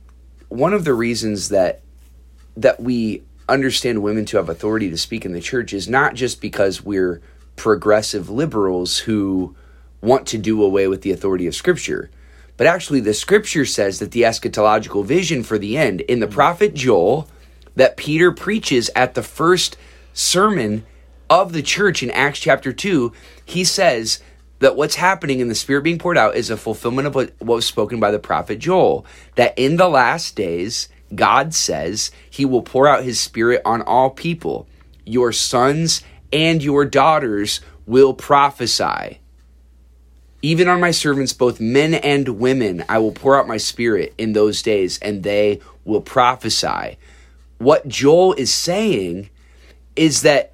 one 0.49 0.73
of 0.73 0.85
the 0.85 0.95
reasons 0.95 1.51
that 1.51 1.83
that 2.57 2.81
we 2.81 3.23
understand 3.49 4.03
women 4.03 4.25
to 4.27 4.37
have 4.37 4.49
authority 4.49 4.91
to 4.91 4.97
speak 4.97 5.25
in 5.25 5.33
the 5.33 5.41
church 5.41 5.73
is 5.73 5.89
not 5.89 6.15
just 6.15 6.41
because 6.41 6.83
we're 6.83 7.21
progressive 7.57 8.31
liberals 8.31 8.99
who 9.01 9.55
want 10.01 10.27
to 10.29 10.39
do 10.39 10.63
away 10.63 10.89
with 10.89 11.03
the 11.03 11.13
authority 11.13 11.47
of 11.47 11.55
scripture. 11.55 12.11
But 12.57 12.67
actually 12.67 13.01
the 13.01 13.15
scripture 13.15 13.65
says 13.65 13.99
that 13.99 14.13
the 14.13 14.23
eschatological 14.23 15.05
vision 15.05 15.43
for 15.43 15.59
the 15.59 15.77
end 15.77 16.01
in 16.03 16.21
the 16.21 16.27
prophet 16.27 16.75
Joel 16.75 17.29
that 17.77 17.97
Peter 17.97 18.31
preaches 18.33 18.91
at 18.95 19.15
the 19.15 19.23
first 19.23 19.77
sermon 20.13 20.85
of 21.29 21.53
the 21.53 21.63
church 21.63 22.03
in 22.03 22.11
Acts 22.11 22.39
chapter 22.39 22.73
2, 22.73 23.13
he 23.45 23.65
says 23.65 24.21
that 24.61 24.77
what's 24.77 24.95
happening 24.95 25.41
in 25.41 25.49
the 25.49 25.55
Spirit 25.55 25.83
being 25.83 25.99
poured 25.99 26.17
out 26.17 26.37
is 26.37 26.51
a 26.51 26.57
fulfillment 26.57 27.09
of 27.09 27.15
what, 27.15 27.33
was 27.41 27.67
spoken 27.67 27.99
by 27.99 28.11
the 28.11 28.19
prophet 28.19 28.59
Joel. 28.59 29.05
That 29.35 29.59
in 29.59 29.77
the 29.77 29.89
last 29.89 30.37
days, 30.37 30.89
God 31.17 31.55
says 31.55 32.11
he 32.29 32.45
will 32.45 32.63
pour 32.63 32.87
out 32.89 33.05
his 33.05 33.21
Spirit 33.21 33.63
on 33.65 33.83
all 33.83 34.11
people. 34.11 34.67
Your 35.05 35.33
sons 35.33 36.03
and 36.33 36.63
your 36.63 36.85
daughters 36.85 37.61
will 37.87 38.15
prophesy. 38.15 39.21
Even 40.43 40.69
on 40.69 40.81
my 40.81 40.91
servants, 40.91 41.33
both 41.33 41.61
men 41.61 41.95
and 41.95 42.41
women, 42.41 42.85
I 42.89 42.99
will 42.99 43.13
pour 43.13 43.39
out 43.39 43.49
my 43.49 43.57
Spirit 43.57 44.15
in 44.19 44.33
those 44.33 44.63
days, 44.63 44.99
and 44.99 45.23
they 45.23 45.61
will 45.85 46.03
prophesy 46.03 46.99
what 47.59 47.89
Joel 47.89 48.35
is 48.35 48.53
saying 48.53 49.31
is 49.97 50.23
that 50.23 50.53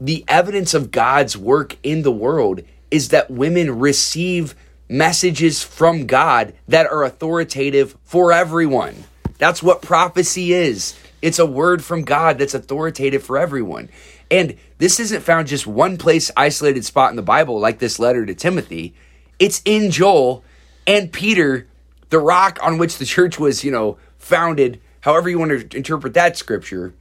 the 0.00 0.24
evidence 0.28 0.74
of 0.74 0.90
God's 0.90 1.36
work 1.36 1.76
in 1.82 2.02
the 2.02 2.12
world 2.12 2.62
is 2.90 3.10
that 3.10 3.30
women 3.30 3.78
receive 3.78 4.54
messages 4.88 5.62
from 5.62 6.06
God 6.06 6.54
that 6.66 6.86
are 6.86 7.04
authoritative 7.04 7.96
for 8.04 8.32
everyone. 8.32 9.04
That's 9.38 9.62
what 9.62 9.82
prophecy 9.82 10.52
is. 10.52 10.94
It's 11.22 11.38
a 11.38 11.46
word 11.46 11.82
from 11.82 12.02
God 12.02 12.38
that's 12.38 12.54
authoritative 12.54 13.22
for 13.22 13.38
everyone. 13.38 13.88
And 14.30 14.56
this 14.78 15.00
isn't 15.00 15.22
found 15.22 15.48
just 15.48 15.66
one 15.66 15.96
place, 15.96 16.30
isolated 16.36 16.84
spot 16.84 17.10
in 17.10 17.16
the 17.16 17.22
Bible, 17.22 17.58
like 17.58 17.78
this 17.78 17.98
letter 17.98 18.26
to 18.26 18.34
Timothy. 18.34 18.94
It's 19.38 19.62
in 19.64 19.90
Joel 19.90 20.44
and 20.86 21.12
Peter, 21.12 21.66
the 22.10 22.18
rock 22.18 22.58
on 22.62 22.78
which 22.78 22.98
the 22.98 23.04
church 23.04 23.38
was, 23.38 23.64
you 23.64 23.70
know, 23.70 23.98
founded 24.18 24.80
however 25.00 25.30
you 25.30 25.38
want 25.38 25.70
to 25.70 25.76
interpret 25.76 26.14
that 26.14 26.36
scripture, 26.36 26.94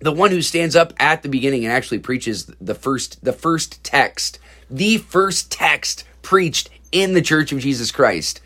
the 0.00 0.12
one 0.12 0.30
who 0.30 0.42
stands 0.42 0.74
up 0.74 0.92
at 0.98 1.22
the 1.22 1.28
beginning 1.28 1.64
and 1.64 1.72
actually 1.72 1.98
preaches 1.98 2.46
the 2.60 2.74
first 2.74 3.24
the 3.24 3.32
first 3.32 3.82
text, 3.84 4.38
the 4.70 4.98
first 4.98 5.50
text 5.50 6.04
preached 6.22 6.70
in 6.90 7.14
the 7.14 7.22
church 7.22 7.52
of 7.52 7.60
Jesus 7.60 7.90
Christ 7.90 8.40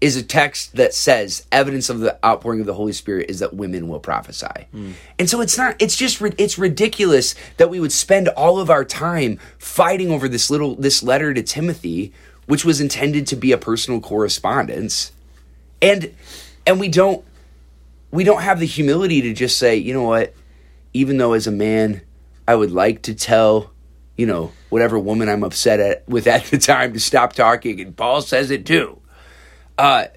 is 0.00 0.16
a 0.16 0.22
text 0.22 0.76
that 0.76 0.94
says 0.94 1.46
evidence 1.52 1.90
of 1.90 2.00
the 2.00 2.18
outpouring 2.24 2.60
of 2.60 2.66
the 2.66 2.74
Holy 2.74 2.92
Spirit 2.92 3.28
is 3.28 3.40
that 3.40 3.52
women 3.54 3.88
will 3.88 4.00
prophesy. 4.00 4.46
Mm. 4.74 4.94
And 5.18 5.28
so 5.28 5.40
it's 5.40 5.58
not 5.58 5.76
it's 5.78 5.96
just 5.96 6.22
it's 6.38 6.58
ridiculous 6.58 7.34
that 7.58 7.68
we 7.68 7.80
would 7.80 7.92
spend 7.92 8.28
all 8.28 8.58
of 8.58 8.70
our 8.70 8.84
time 8.84 9.38
fighting 9.58 10.10
over 10.10 10.28
this 10.28 10.50
little 10.50 10.74
this 10.74 11.02
letter 11.02 11.34
to 11.34 11.42
Timothy 11.42 12.12
which 12.50 12.64
was 12.64 12.80
intended 12.80 13.28
to 13.28 13.36
be 13.36 13.52
a 13.52 13.56
personal 13.56 14.00
correspondence. 14.00 15.12
And 15.80 16.12
and 16.66 16.80
we 16.80 16.88
don't 16.88 17.24
we 18.10 18.24
don't 18.24 18.42
have 18.42 18.58
the 18.58 18.66
humility 18.66 19.22
to 19.22 19.32
just 19.32 19.56
say, 19.56 19.76
you 19.76 19.94
know 19.94 20.02
what, 20.02 20.34
even 20.92 21.16
though 21.16 21.34
as 21.34 21.46
a 21.46 21.52
man, 21.52 22.00
I 22.48 22.56
would 22.56 22.72
like 22.72 23.02
to 23.02 23.14
tell, 23.14 23.70
you 24.16 24.26
know, 24.26 24.50
whatever 24.68 24.98
woman 24.98 25.28
I'm 25.28 25.44
upset 25.44 25.78
at 25.78 26.08
with 26.08 26.26
at 26.26 26.46
the 26.46 26.58
time 26.58 26.92
to 26.94 26.98
stop 26.98 27.34
talking, 27.34 27.80
and 27.80 27.96
Paul 27.96 28.20
says 28.20 28.50
it 28.50 28.66
too. 28.66 29.00
Uh, 29.80 30.08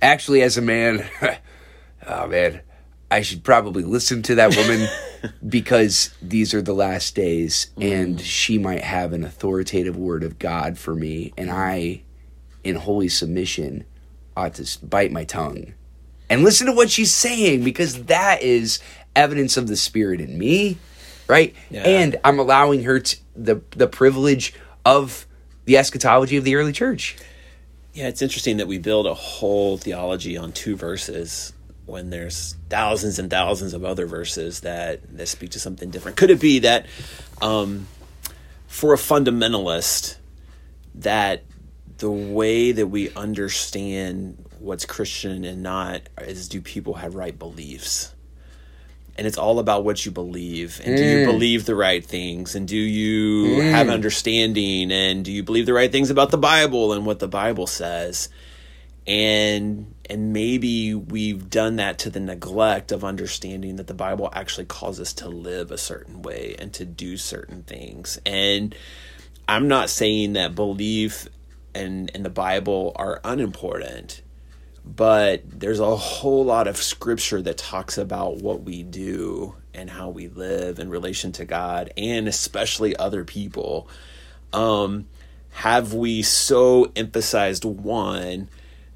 actually, 0.00 0.40
as 0.40 0.56
a 0.56 0.62
man, 0.62 1.06
oh 2.06 2.26
man, 2.28 2.62
I 3.10 3.20
should 3.20 3.44
probably 3.44 3.82
listen 3.82 4.22
to 4.22 4.36
that 4.36 4.56
woman 4.56 4.88
because 5.48 6.14
these 6.22 6.54
are 6.54 6.62
the 6.62 6.72
last 6.72 7.14
days, 7.14 7.70
and 7.78 8.18
she 8.18 8.56
might 8.56 8.82
have 8.82 9.12
an 9.12 9.22
authoritative 9.22 9.98
word 9.98 10.22
of 10.22 10.38
God 10.38 10.78
for 10.78 10.94
me, 10.94 11.34
and 11.36 11.50
I, 11.50 12.04
in 12.64 12.76
holy 12.76 13.08
submission, 13.08 13.84
ought 14.34 14.54
to 14.54 14.86
bite 14.86 15.12
my 15.12 15.24
tongue. 15.24 15.74
And 16.30 16.42
listen 16.42 16.66
to 16.66 16.72
what 16.72 16.90
she's 16.90 17.12
saying 17.12 17.64
because 17.64 18.04
that 18.04 18.40
is 18.40 18.80
evidence 19.14 19.58
of 19.58 19.68
the 19.68 19.76
spirit 19.76 20.22
in 20.22 20.38
me 20.38 20.78
right? 21.28 21.54
Yeah. 21.70 21.82
and 21.82 22.16
i'm 22.22 22.38
allowing 22.38 22.82
her 22.84 23.00
to, 23.00 23.16
the 23.34 23.60
the 23.70 23.86
privilege 23.86 24.54
of 24.84 25.26
the 25.64 25.76
eschatology 25.76 26.36
of 26.36 26.44
the 26.44 26.54
early 26.54 26.72
church 26.72 27.16
Yeah, 27.96 28.08
it's 28.08 28.20
interesting 28.20 28.58
that 28.58 28.68
we 28.68 28.76
build 28.76 29.06
a 29.06 29.14
whole 29.14 29.78
theology 29.78 30.36
on 30.36 30.52
two 30.52 30.76
verses 30.76 31.54
when 31.86 32.10
there's 32.10 32.54
thousands 32.68 33.18
and 33.18 33.30
thousands 33.30 33.72
of 33.72 33.86
other 33.86 34.04
verses 34.04 34.60
that 34.60 35.16
that 35.16 35.26
speak 35.28 35.52
to 35.52 35.60
something 35.60 35.88
different. 35.88 36.18
Could 36.18 36.28
it 36.28 36.38
be 36.38 36.58
that 36.58 36.84
um, 37.40 37.86
for 38.66 38.92
a 38.92 38.98
fundamentalist 38.98 40.16
that 40.96 41.44
the 41.96 42.10
way 42.10 42.70
that 42.72 42.88
we 42.88 43.14
understand 43.14 44.44
what's 44.58 44.84
Christian 44.84 45.46
and 45.46 45.62
not 45.62 46.02
is 46.20 46.48
do 46.48 46.60
people 46.60 46.92
have 46.92 47.14
right 47.14 47.38
beliefs? 47.38 48.12
And 49.18 49.26
it's 49.26 49.38
all 49.38 49.58
about 49.58 49.84
what 49.84 50.04
you 50.04 50.12
believe 50.12 50.80
and 50.84 50.96
do 50.96 51.04
you 51.04 51.18
mm. 51.18 51.26
believe 51.26 51.64
the 51.64 51.74
right 51.74 52.04
things 52.04 52.54
and 52.54 52.68
do 52.68 52.76
you 52.76 53.60
mm. 53.60 53.70
have 53.70 53.88
understanding 53.88 54.92
and 54.92 55.24
do 55.24 55.32
you 55.32 55.42
believe 55.42 55.66
the 55.66 55.72
right 55.72 55.90
things 55.90 56.10
about 56.10 56.30
the 56.30 56.38
bible 56.38 56.92
and 56.92 57.06
what 57.06 57.18
the 57.18 57.28
bible 57.28 57.66
says? 57.66 58.28
And 59.06 59.94
and 60.10 60.32
maybe 60.32 60.94
we've 60.94 61.48
done 61.48 61.76
that 61.76 61.98
to 62.00 62.10
the 62.10 62.20
neglect 62.20 62.90
of 62.90 63.04
understanding 63.04 63.76
that 63.76 63.86
the 63.86 63.94
bible 63.94 64.28
actually 64.32 64.66
calls 64.66 65.00
us 65.00 65.12
to 65.14 65.28
live 65.28 65.70
a 65.70 65.78
certain 65.78 66.22
way 66.22 66.56
and 66.58 66.72
to 66.74 66.84
do 66.84 67.16
certain 67.16 67.62
things. 67.62 68.18
And 68.26 68.74
i'm 69.48 69.68
not 69.68 69.90
saying 69.90 70.32
that 70.34 70.54
belief 70.54 71.28
and 71.74 72.10
and 72.14 72.24
the 72.24 72.30
bible 72.30 72.92
are 72.96 73.20
unimportant 73.24 74.22
but 74.86 75.42
there's 75.46 75.80
a 75.80 75.96
whole 75.96 76.44
lot 76.44 76.68
of 76.68 76.76
scripture 76.76 77.42
that 77.42 77.58
talks 77.58 77.98
about 77.98 78.36
what 78.36 78.62
we 78.62 78.84
do 78.84 79.56
and 79.74 79.90
how 79.90 80.08
we 80.08 80.28
live 80.28 80.78
in 80.78 80.88
relation 80.88 81.32
to 81.32 81.44
God 81.44 81.92
and 81.96 82.28
especially 82.28 82.96
other 82.96 83.24
people. 83.24 83.88
Um, 84.52 85.08
have 85.50 85.92
we 85.92 86.22
so 86.22 86.92
emphasized 86.94 87.64
one 87.64 88.48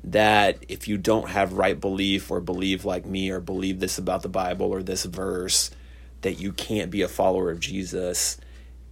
that 0.05 0.65
if 0.69 0.87
you 0.87 0.97
don't 0.97 1.29
have 1.29 1.55
right 1.55 1.79
belief 1.79 2.31
or 2.31 2.41
believe 2.41 2.85
like 2.85 3.05
me 3.05 3.31
or 3.31 3.41
believe 3.41 3.81
this 3.81 3.99
about 3.99 4.23
the 4.23 4.29
Bible 4.29 4.67
or 4.67 4.83
this 4.83 5.05
verse, 5.05 5.71
that 6.23 6.39
you 6.39 6.53
can't 6.53 6.91
be 6.91 7.03
a 7.03 7.09
follower 7.09 7.51
of 7.51 7.61
Jesus? 7.61 8.39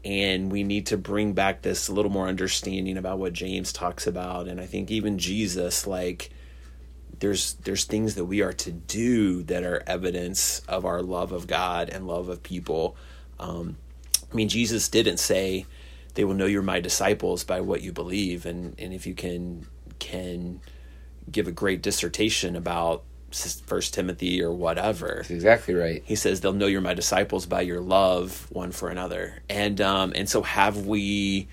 and 0.04 0.52
we 0.52 0.62
need 0.62 0.86
to 0.86 0.96
bring 0.96 1.32
back 1.32 1.62
this 1.62 1.88
a 1.88 1.92
little 1.92 2.10
more 2.10 2.28
understanding 2.28 2.96
about 2.96 3.18
what 3.18 3.32
James 3.32 3.72
talks 3.72 4.06
about 4.06 4.46
and 4.46 4.60
I 4.60 4.64
think 4.64 4.92
even 4.92 5.18
Jesus 5.18 5.88
like 5.88 6.30
there's 7.20 7.54
there's 7.54 7.84
things 7.84 8.14
that 8.14 8.24
we 8.24 8.42
are 8.42 8.52
to 8.52 8.70
do 8.70 9.42
that 9.44 9.64
are 9.64 9.82
evidence 9.86 10.60
of 10.68 10.84
our 10.84 11.02
love 11.02 11.32
of 11.32 11.46
God 11.46 11.88
and 11.88 12.06
love 12.06 12.28
of 12.28 12.42
people. 12.42 12.96
Um, 13.38 13.76
I 14.30 14.34
mean, 14.34 14.48
Jesus 14.48 14.88
didn't 14.88 15.18
say 15.18 15.66
they 16.14 16.24
will 16.24 16.34
know 16.34 16.46
you're 16.46 16.62
my 16.62 16.80
disciples 16.80 17.44
by 17.44 17.60
what 17.60 17.82
you 17.82 17.92
believe, 17.92 18.46
and 18.46 18.74
and 18.78 18.92
if 18.92 19.06
you 19.06 19.14
can 19.14 19.66
can 19.98 20.60
give 21.30 21.48
a 21.48 21.52
great 21.52 21.82
dissertation 21.82 22.56
about 22.56 23.04
First 23.66 23.92
Timothy 23.92 24.42
or 24.42 24.52
whatever. 24.52 25.24
exactly 25.28 25.74
right 25.74 26.02
He 26.04 26.14
says 26.16 26.40
they'll 26.40 26.52
know 26.52 26.66
you're 26.66 26.80
my 26.80 26.94
disciples 26.94 27.46
by 27.46 27.60
your 27.62 27.80
love 27.80 28.46
one 28.50 28.72
for 28.72 28.88
another, 28.88 29.42
and 29.48 29.80
um, 29.80 30.12
and 30.14 30.28
so 30.28 30.42
have 30.42 30.86
we 30.86 31.48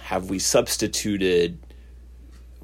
have 0.00 0.30
we 0.30 0.38
substituted 0.38 1.58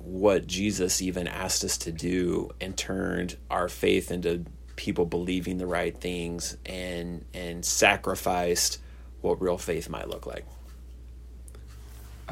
what 0.05 0.47
Jesus 0.47 1.03
even 1.03 1.27
asked 1.29 1.64
us 1.64 1.79
to 1.79 1.93
do 1.93 2.51
and 2.61 2.77
turned 2.77 3.37
our 3.51 3.69
faith 3.69 4.11
into 4.11 4.45
people 4.77 5.07
believing 5.07 5.59
the 5.59 5.67
right 5.67 5.99
things 6.01 6.57
and 6.67 7.25
and 7.35 7.64
sacrificed 7.64 8.81
what 9.23 9.40
real 9.43 9.59
faith 9.59 9.88
might 9.88 10.09
look 10.09 10.27
like. 10.27 10.45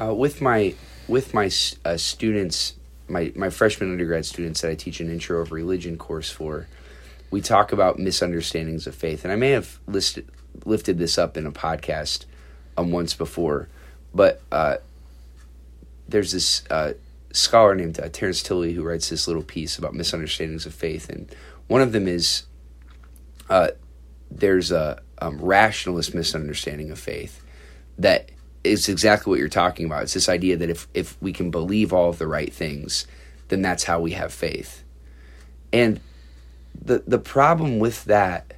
uh, 0.01 0.13
with 0.13 0.41
my 0.41 0.75
with 1.07 1.33
my 1.33 1.49
uh, 1.85 1.97
students, 1.97 2.75
my 3.07 3.31
my 3.35 3.49
freshman 3.49 3.91
undergrad 3.91 4.25
students 4.25 4.61
that 4.61 4.71
I 4.71 4.75
teach 4.75 4.99
an 4.99 5.09
intro 5.11 5.41
of 5.41 5.51
religion 5.51 5.97
course 5.97 6.29
for, 6.31 6.67
we 7.31 7.41
talk 7.41 7.71
about 7.71 7.99
misunderstandings 7.99 8.87
of 8.87 8.95
faith, 8.95 9.23
and 9.23 9.31
I 9.31 9.35
may 9.35 9.51
have 9.51 9.79
listed 9.87 10.27
lifted 10.65 10.99
this 10.99 11.17
up 11.17 11.37
in 11.37 11.45
a 11.45 11.51
podcast 11.51 12.25
um 12.77 12.91
once 12.91 13.13
before, 13.13 13.69
but 14.13 14.41
uh, 14.51 14.77
there's 16.07 16.31
this 16.31 16.63
uh, 16.69 16.93
scholar 17.33 17.75
named 17.75 17.99
uh, 17.99 18.07
Terrence 18.09 18.41
Tilley 18.41 18.73
who 18.73 18.83
writes 18.83 19.09
this 19.09 19.27
little 19.27 19.43
piece 19.43 19.77
about 19.77 19.93
misunderstandings 19.93 20.65
of 20.65 20.73
faith, 20.73 21.09
and 21.09 21.29
one 21.67 21.81
of 21.81 21.91
them 21.91 22.07
is 22.07 22.43
uh, 23.49 23.69
there's 24.31 24.71
a 24.71 25.01
um, 25.19 25.37
rationalist 25.41 26.15
misunderstanding 26.15 26.91
of 26.91 26.99
faith 26.99 27.43
that 27.97 28.31
is 28.63 28.87
exactly 28.87 29.29
what 29.29 29.39
you're 29.39 29.49
talking 29.49 29.85
about. 29.85 30.03
It's 30.03 30.13
this 30.13 30.29
idea 30.29 30.55
that 30.57 30.69
if 30.69 30.87
if 30.93 31.21
we 31.21 31.33
can 31.33 31.51
believe 31.51 31.91
all 31.91 32.09
of 32.09 32.19
the 32.19 32.27
right 32.27 32.53
things, 32.53 33.05
then 33.49 33.61
that's 33.61 33.83
how 33.83 33.99
we 33.99 34.11
have 34.11 34.33
faith. 34.33 34.83
And 35.73 35.99
the 36.79 37.03
the 37.05 37.19
problem 37.19 37.79
with 37.79 38.05
that 38.05 38.53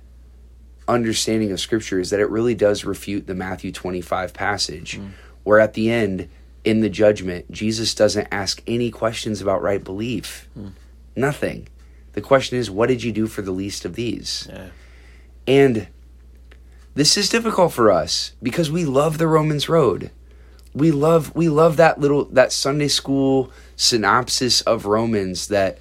understanding 0.88 1.52
of 1.52 1.60
scripture 1.60 2.00
is 2.00 2.12
that 2.12 2.20
it 2.20 2.30
really 2.30 2.54
does 2.54 2.86
refute 2.86 3.26
the 3.26 3.34
Matthew 3.34 3.72
25 3.72 4.34
passage 4.34 5.00
where 5.44 5.60
at 5.60 5.74
the 5.74 5.90
end 5.90 6.30
in 6.66 6.82
the 6.82 6.90
judgment 6.90 7.50
Jesus 7.52 7.94
doesn't 7.96 8.28
ask 8.32 8.62
any 8.68 8.92
questions 8.92 9.42
about 9.42 9.62
right 9.62 9.84
belief. 9.84 10.50
Hmm. 10.54 10.70
Nothing. 11.16 11.68
The 12.14 12.22
question 12.22 12.58
is 12.58 12.70
what 12.70 12.90
did 12.90 13.04
you 13.04 13.12
do 13.12 13.28
for 13.28 13.42
the 13.42 13.52
least 13.52 13.86
of 13.86 13.96
these? 13.96 14.48
Yeah. 14.52 14.70
And 15.48 15.88
this 16.96 17.18
is 17.18 17.30
difficult 17.30 17.74
for 17.74 17.92
us 17.92 18.34
because 18.42 18.72
we 18.72 18.86
love 18.86 19.18
the 19.18 19.28
Romans 19.28 19.70
road. 19.70 20.12
We 20.74 20.92
love 20.92 21.34
we 21.36 21.50
love 21.50 21.78
that 21.78 22.00
little 22.00 22.26
that 22.26 22.52
Sunday 22.52 22.88
school 22.88 23.52
synopsis 23.76 24.62
of 24.62 24.86
Romans 24.86 25.48
that 25.48 25.78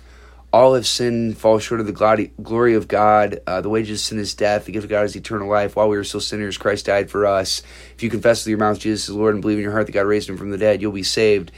all 0.54 0.74
have 0.74 0.86
sinned, 0.86 1.36
fall 1.36 1.58
short 1.58 1.80
of 1.80 1.86
the 1.86 2.30
glory 2.42 2.74
of 2.74 2.86
God. 2.88 3.40
Uh, 3.46 3.60
the 3.60 3.68
wages 3.68 4.00
of 4.00 4.04
sin 4.06 4.18
is 4.18 4.34
death. 4.34 4.66
The 4.66 4.72
gift 4.72 4.84
of 4.84 4.90
God 4.90 5.02
is 5.02 5.16
eternal 5.16 5.48
life. 5.48 5.76
While 5.76 5.88
we 5.88 5.96
were 5.96 6.04
still 6.04 6.20
sinners, 6.20 6.56
Christ 6.56 6.86
died 6.86 7.10
for 7.10 7.26
us. 7.26 7.62
If 7.94 8.02
you 8.02 8.10
confess 8.10 8.44
with 8.44 8.50
your 8.50 8.58
mouth 8.58 8.78
Jesus 8.78 9.08
is 9.08 9.14
Lord 9.14 9.34
and 9.34 9.42
believe 9.42 9.58
in 9.58 9.62
your 9.62 9.72
heart 9.72 9.86
that 9.86 9.92
God 9.92 10.06
raised 10.06 10.28
him 10.28 10.36
from 10.36 10.50
the 10.50 10.58
dead, 10.58 10.80
you'll 10.80 10.92
be 10.92 11.02
saved. 11.02 11.50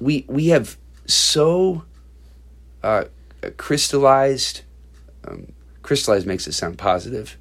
We 0.00 0.24
we 0.28 0.48
have 0.48 0.76
so 1.06 1.84
uh, 2.82 3.04
crystallized. 3.56 4.62
Um, 5.26 5.52
crystallized 5.82 6.26
makes 6.26 6.46
it 6.46 6.52
sound 6.52 6.78
positive 6.78 7.36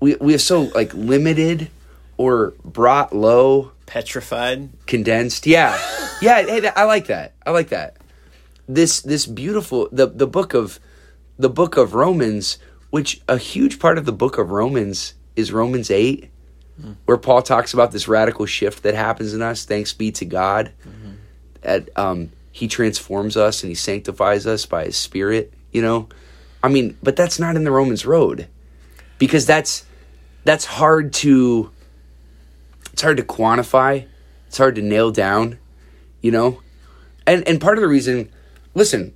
we 0.00 0.14
we 0.16 0.32
have 0.32 0.40
so 0.42 0.62
like 0.74 0.92
limited 0.94 1.70
or 2.16 2.54
brought 2.64 3.14
low 3.14 3.72
Petrified. 3.86 4.68
condensed 4.86 5.46
yeah 5.46 5.78
yeah 6.20 6.42
hey 6.42 6.60
that, 6.60 6.76
i 6.76 6.84
like 6.84 7.06
that 7.06 7.34
i 7.46 7.50
like 7.50 7.68
that 7.68 7.96
this 8.68 9.00
this 9.00 9.26
beautiful 9.26 9.88
the 9.92 10.06
the 10.06 10.26
book 10.26 10.54
of 10.54 10.80
the 11.38 11.50
book 11.50 11.76
of 11.76 11.94
romans 11.94 12.58
which 12.90 13.20
a 13.28 13.38
huge 13.38 13.78
part 13.78 13.98
of 13.98 14.06
the 14.06 14.12
book 14.12 14.38
of 14.38 14.50
romans 14.50 15.14
is 15.36 15.52
romans 15.52 15.90
8 15.90 16.30
where 17.04 17.16
paul 17.16 17.42
talks 17.42 17.72
about 17.72 17.92
this 17.92 18.08
radical 18.08 18.44
shift 18.46 18.82
that 18.82 18.94
happens 18.94 19.32
in 19.32 19.40
us. 19.40 19.64
Thanks 19.64 19.92
be 19.92 20.10
to 20.12 20.24
god 20.24 20.72
that 21.62 21.88
um 21.96 22.30
he 22.52 22.68
transforms 22.68 23.36
us 23.36 23.62
and 23.62 23.68
he 23.70 23.74
sanctifies 23.74 24.46
us 24.46 24.66
by 24.66 24.86
his 24.86 24.96
spirit 24.96 25.52
you 25.72 25.82
know? 25.82 26.08
I 26.62 26.68
mean 26.68 26.96
but 27.02 27.16
that's 27.16 27.38
not 27.38 27.56
in 27.56 27.64
the 27.64 27.70
romans 27.70 28.04
road 28.04 28.48
because 29.18 29.46
that's 29.46 29.84
that's 30.44 30.64
hard 30.64 31.12
to 31.14 31.70
it's 32.92 33.02
hard 33.02 33.18
to 33.18 33.22
quantify. 33.22 34.06
It's 34.46 34.56
hard 34.58 34.74
to 34.76 34.82
nail 34.82 35.10
down 35.12 35.58
you 36.20 36.30
know? 36.30 36.62
And 37.26 37.46
and 37.46 37.60
part 37.60 37.78
of 37.78 37.82
the 37.82 37.88
reason 37.88 38.30
listen 38.76 39.12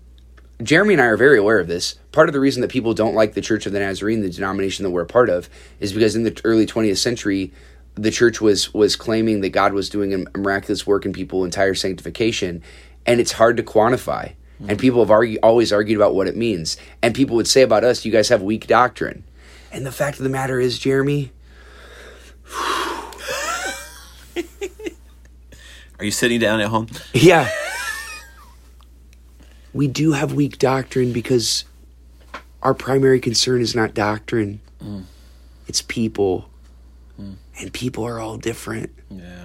jeremy 0.62 0.94
and 0.94 1.02
i 1.02 1.06
are 1.06 1.16
very 1.16 1.38
aware 1.38 1.60
of 1.60 1.68
this. 1.68 1.94
Part 2.10 2.28
of 2.28 2.32
the 2.32 2.40
reason 2.40 2.60
that 2.62 2.70
people 2.70 2.92
don't 2.92 3.14
like 3.14 3.34
the 3.34 3.40
church 3.40 3.66
of 3.66 3.72
the 3.72 3.78
nazarene 3.78 4.20
the 4.20 4.28
denomination 4.28 4.82
that 4.82 4.90
we're 4.90 5.02
a 5.02 5.06
part 5.06 5.30
of 5.30 5.48
is 5.78 5.92
because 5.92 6.16
in 6.16 6.24
the 6.24 6.40
early 6.42 6.66
20th 6.66 6.98
century 6.98 7.52
the 7.94 8.10
church 8.10 8.40
was 8.40 8.74
was 8.74 8.96
claiming 8.96 9.40
that 9.42 9.50
god 9.50 9.72
was 9.72 9.88
doing 9.88 10.12
a 10.12 10.38
miraculous 10.38 10.86
work 10.86 11.06
in 11.06 11.12
people 11.12 11.44
entire 11.44 11.74
sanctification 11.74 12.62
and 13.06 13.20
it's 13.20 13.32
hard 13.32 13.56
to 13.56 13.62
quantify. 13.62 14.34
And 14.58 14.68
mm-hmm. 14.68 14.76
people 14.76 15.00
have 15.00 15.10
argue, 15.10 15.38
always 15.42 15.72
argued 15.72 15.96
about 15.96 16.14
what 16.14 16.26
it 16.26 16.36
means. 16.36 16.76
And 17.02 17.14
people 17.14 17.36
would 17.36 17.48
say 17.48 17.62
about 17.62 17.84
us 17.84 18.04
you 18.04 18.12
guys 18.12 18.28
have 18.28 18.42
weak 18.42 18.66
doctrine. 18.66 19.24
And 19.72 19.86
the 19.86 19.92
fact 19.92 20.18
of 20.18 20.24
the 20.24 20.28
matter 20.28 20.60
is, 20.60 20.78
Jeremy, 20.78 21.32
Are 25.98 26.04
you 26.04 26.10
sitting 26.10 26.40
down 26.40 26.60
at 26.60 26.68
home? 26.68 26.88
yeah. 27.12 27.50
We 29.72 29.86
do 29.88 30.12
have 30.12 30.32
weak 30.32 30.58
doctrine 30.58 31.12
because 31.12 31.64
our 32.62 32.74
primary 32.74 33.20
concern 33.20 33.60
is 33.60 33.74
not 33.74 33.94
doctrine. 33.94 34.60
Mm. 34.82 35.04
It's 35.66 35.82
people. 35.82 36.50
Mm. 37.20 37.36
And 37.58 37.72
people 37.72 38.04
are 38.06 38.18
all 38.18 38.36
different. 38.36 38.90
Yeah. 39.10 39.39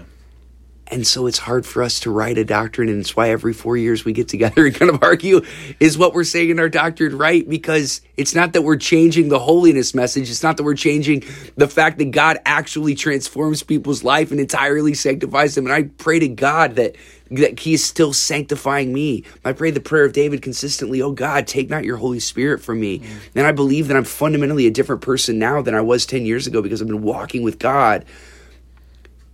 And 0.87 1.05
so 1.05 1.25
it's 1.25 1.39
hard 1.39 1.65
for 1.65 1.81
us 1.81 1.99
to 2.01 2.11
write 2.11 2.37
a 2.37 2.45
doctrine, 2.45 2.89
and 2.89 2.99
it's 2.99 3.15
why 3.15 3.29
every 3.29 3.53
four 3.53 3.75
years 3.75 4.05
we 4.05 4.13
get 4.13 4.27
together 4.27 4.65
and 4.65 4.75
kind 4.75 4.91
of 4.91 5.01
argue 5.01 5.41
is 5.79 5.97
what 5.97 6.13
we're 6.13 6.23
saying 6.23 6.51
in 6.51 6.59
our 6.59 6.69
doctrine 6.69 7.17
right? 7.17 7.47
Because 7.47 8.01
it's 8.17 8.35
not 8.35 8.53
that 8.53 8.61
we're 8.61 8.77
changing 8.77 9.29
the 9.29 9.39
holiness 9.39 9.95
message, 9.95 10.29
it's 10.29 10.43
not 10.43 10.57
that 10.57 10.63
we're 10.63 10.75
changing 10.75 11.23
the 11.55 11.67
fact 11.67 11.97
that 11.97 12.11
God 12.11 12.37
actually 12.45 12.93
transforms 12.95 13.63
people's 13.63 14.03
life 14.03 14.31
and 14.31 14.39
entirely 14.39 14.93
sanctifies 14.93 15.55
them. 15.55 15.65
And 15.65 15.73
I 15.73 15.83
pray 15.97 16.19
to 16.19 16.27
God 16.27 16.75
that 16.75 16.95
that 17.31 17.59
He 17.59 17.73
is 17.73 17.83
still 17.83 18.13
sanctifying 18.13 18.93
me. 18.93 19.23
I 19.43 19.53
pray 19.53 19.71
the 19.71 19.79
prayer 19.79 20.05
of 20.05 20.13
David 20.13 20.43
consistently, 20.43 21.01
oh 21.01 21.11
God, 21.11 21.47
take 21.47 21.69
not 21.69 21.83
your 21.83 21.97
Holy 21.97 22.19
Spirit 22.19 22.61
from 22.61 22.79
me. 22.79 22.99
Mm. 22.99 23.05
And 23.35 23.47
I 23.47 23.51
believe 23.51 23.87
that 23.87 23.97
I'm 23.97 24.03
fundamentally 24.03 24.67
a 24.67 24.71
different 24.71 25.01
person 25.01 25.39
now 25.39 25.61
than 25.63 25.73
I 25.73 25.81
was 25.81 26.05
10 26.05 26.25
years 26.25 26.45
ago 26.45 26.61
because 26.61 26.81
I've 26.81 26.87
been 26.87 27.01
walking 27.01 27.41
with 27.41 27.57
God. 27.57 28.05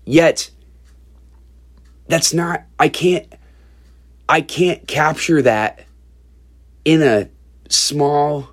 Yet, 0.06 0.50
that's 2.12 2.34
not 2.34 2.64
i 2.80 2.90
can't 2.90 3.32
i 4.28 4.42
can't 4.42 4.88
capture 4.88 5.42
that 5.42 5.86
in 6.86 7.02
a 7.02 7.30
small 7.70 8.50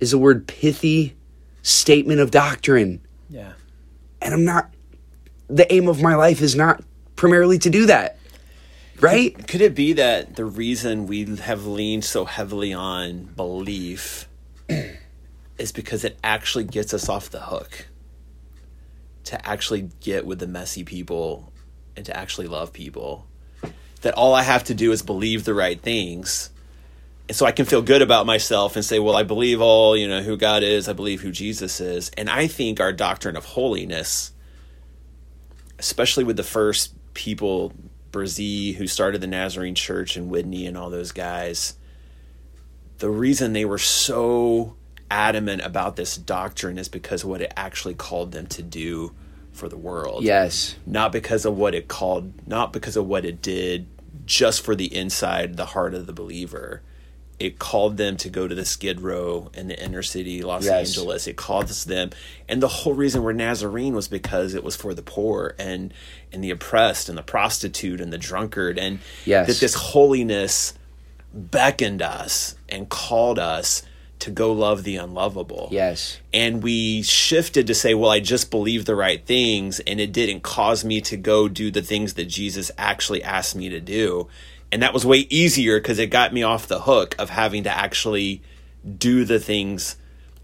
is 0.00 0.10
the 0.10 0.18
word 0.18 0.46
pithy 0.48 1.14
statement 1.62 2.18
of 2.18 2.30
doctrine. 2.32 3.00
Yeah. 3.28 3.52
and 4.20 4.34
i'm 4.34 4.44
not 4.44 4.72
the 5.48 5.70
aim 5.72 5.88
of 5.88 6.00
my 6.00 6.14
life 6.14 6.40
is 6.40 6.56
not 6.56 6.82
primarily 7.14 7.58
to 7.58 7.70
do 7.70 7.86
that. 7.86 8.18
Right? 9.00 9.46
Could 9.48 9.60
it 9.60 9.74
be 9.74 9.94
that 9.94 10.36
the 10.36 10.44
reason 10.44 11.06
we 11.06 11.24
have 11.36 11.66
leaned 11.66 12.04
so 12.04 12.24
heavily 12.24 12.72
on 12.72 13.24
belief 13.24 14.28
is 15.58 15.72
because 15.72 16.04
it 16.04 16.18
actually 16.22 16.64
gets 16.64 16.94
us 16.94 17.08
off 17.08 17.28
the 17.30 17.40
hook 17.40 17.88
to 19.24 19.48
actually 19.48 19.90
get 20.00 20.24
with 20.24 20.38
the 20.38 20.46
messy 20.46 20.84
people 20.84 21.51
and 21.96 22.06
to 22.06 22.16
actually 22.16 22.46
love 22.46 22.72
people? 22.72 23.26
That 24.02 24.14
all 24.14 24.34
I 24.34 24.42
have 24.42 24.64
to 24.64 24.74
do 24.74 24.92
is 24.92 25.02
believe 25.02 25.44
the 25.44 25.54
right 25.54 25.80
things. 25.80 26.50
And 27.28 27.36
so 27.36 27.46
I 27.46 27.52
can 27.52 27.66
feel 27.66 27.82
good 27.82 28.02
about 28.02 28.26
myself 28.26 28.74
and 28.76 28.84
say, 28.84 28.98
well, 28.98 29.16
I 29.16 29.22
believe 29.22 29.60
all, 29.60 29.96
you 29.96 30.08
know, 30.08 30.22
who 30.22 30.36
God 30.36 30.62
is, 30.62 30.88
I 30.88 30.92
believe 30.92 31.20
who 31.20 31.30
Jesus 31.30 31.80
is. 31.80 32.10
And 32.16 32.28
I 32.28 32.46
think 32.46 32.80
our 32.80 32.92
doctrine 32.92 33.36
of 33.36 33.44
holiness 33.44 34.32
especially 35.82 36.22
with 36.22 36.36
the 36.36 36.44
first 36.44 36.94
people, 37.12 37.72
Bresee, 38.12 38.76
who 38.76 38.86
started 38.86 39.20
the 39.20 39.26
Nazarene 39.26 39.74
Church 39.74 40.16
and 40.16 40.30
Widney 40.30 40.68
and 40.68 40.78
all 40.78 40.90
those 40.90 41.10
guys, 41.10 41.74
the 42.98 43.10
reason 43.10 43.52
they 43.52 43.64
were 43.64 43.78
so 43.78 44.76
adamant 45.10 45.60
about 45.62 45.96
this 45.96 46.16
doctrine 46.16 46.78
is 46.78 46.88
because 46.88 47.24
what 47.24 47.40
it 47.40 47.52
actually 47.56 47.94
called 47.94 48.30
them 48.30 48.46
to 48.46 48.62
do 48.62 49.12
for 49.52 49.68
the 49.68 49.76
world. 49.76 50.24
yes 50.24 50.76
Not 50.86 51.12
because 51.12 51.44
of 51.44 51.56
what 51.56 51.74
it 51.74 51.88
called, 51.88 52.46
not 52.46 52.72
because 52.72 52.96
of 52.96 53.06
what 53.06 53.24
it 53.24 53.42
did 53.42 53.86
just 54.24 54.64
for 54.64 54.74
the 54.74 54.94
inside, 54.94 55.56
the 55.56 55.66
heart 55.66 55.94
of 55.94 56.06
the 56.06 56.12
believer. 56.12 56.82
It 57.40 57.58
called 57.58 57.96
them 57.96 58.16
to 58.18 58.28
go 58.30 58.46
to 58.46 58.54
the 58.54 58.64
Skid 58.64 59.00
Row 59.00 59.50
in 59.52 59.66
the 59.66 59.82
inner 59.82 60.02
city, 60.02 60.42
Los 60.42 60.64
Yes. 60.64 60.88
Angeles. 60.96 61.26
It 61.26 61.36
called 61.36 61.66
them, 61.68 62.10
and 62.48 62.62
the 62.62 62.68
whole 62.68 62.94
reason 62.94 63.22
we're 63.24 63.32
Nazarene 63.32 63.94
was 63.96 64.06
because 64.06 64.54
it 64.54 64.62
was 64.62 64.76
for 64.76 64.94
the 64.94 65.02
poor 65.02 65.54
and 65.58 65.92
and 66.32 66.42
the 66.44 66.50
oppressed 66.50 67.08
and 67.08 67.18
the 67.18 67.22
prostitute 67.22 68.00
and 68.00 68.12
the 68.12 68.18
drunkard, 68.18 68.78
and 68.78 69.00
Yes. 69.24 69.48
that 69.48 69.56
this 69.58 69.74
holiness 69.74 70.74
beckoned 71.34 72.00
us 72.02 72.54
and 72.68 72.88
called 72.88 73.38
us 73.40 73.82
to 74.22 74.30
go 74.30 74.52
love 74.52 74.82
the 74.82 74.96
unlovable 74.96 75.68
yes 75.70 76.18
and 76.34 76.62
we 76.62 77.02
shifted 77.02 77.66
to 77.66 77.74
say, 77.74 77.94
well, 77.94 78.10
I 78.10 78.20
just 78.20 78.50
believe 78.50 78.86
the 78.86 78.96
right 78.96 79.24
things, 79.24 79.80
and 79.80 80.00
it 80.00 80.12
didn't 80.12 80.42
cause 80.42 80.84
me 80.84 81.00
to 81.02 81.16
go 81.16 81.48
do 81.48 81.70
the 81.70 81.82
things 81.82 82.14
that 82.14 82.24
Jesus 82.26 82.70
actually 82.78 83.22
asked 83.22 83.54
me 83.54 83.68
to 83.68 83.80
do. 83.80 84.28
And 84.70 84.82
that 84.82 84.94
was 84.94 85.04
way 85.04 85.26
easier 85.28 85.78
because 85.78 85.98
it 85.98 86.06
got 86.06 86.32
me 86.32 86.42
off 86.42 86.66
the 86.66 86.80
hook 86.80 87.14
of 87.18 87.28
having 87.28 87.64
to 87.64 87.70
actually 87.70 88.42
do 88.98 89.24
the 89.24 89.38
things. 89.38 89.96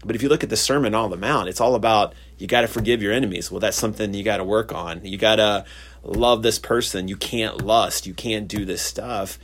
But 0.05 0.15
if 0.15 0.21
you 0.21 0.29
look 0.29 0.43
at 0.43 0.49
the 0.49 0.57
Sermon 0.57 0.93
on 0.93 1.09
the 1.09 1.17
Mount, 1.17 1.49
it's 1.49 1.59
all 1.59 1.73
about 1.73 2.13
you 2.37 2.45
got 2.45 2.61
to 2.61 2.67
forgive 2.67 3.01
your 3.01 3.11
enemies. 3.11 3.49
Well, 3.49 3.59
that's 3.59 3.77
something 3.77 4.13
you 4.13 4.23
got 4.23 4.37
to 4.37 4.43
work 4.43 4.71
on. 4.71 5.03
You 5.03 5.17
got 5.17 5.37
to 5.37 5.65
love 6.03 6.43
this 6.43 6.59
person. 6.59 7.07
You 7.07 7.17
can't 7.17 7.63
lust. 7.63 8.05
You 8.05 8.13
can't 8.13 8.47
do 8.47 8.65
this 8.65 8.83
stuff. 8.83 9.39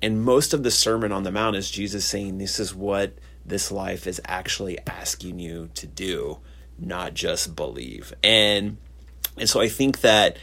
And 0.00 0.22
most 0.22 0.54
of 0.54 0.62
the 0.62 0.70
Sermon 0.70 1.12
on 1.12 1.24
the 1.24 1.32
Mount 1.32 1.56
is 1.56 1.70
Jesus 1.70 2.04
saying, 2.04 2.38
This 2.38 2.60
is 2.60 2.74
what 2.74 3.14
this 3.44 3.72
life 3.72 4.06
is 4.06 4.20
actually 4.26 4.78
asking 4.86 5.38
you 5.38 5.70
to 5.74 5.86
do, 5.86 6.38
not 6.78 7.14
just 7.14 7.56
believe. 7.56 8.12
And 8.22 8.76
and 9.36 9.48
so 9.48 9.60
I 9.60 9.68
think 9.68 10.00
that 10.00 10.36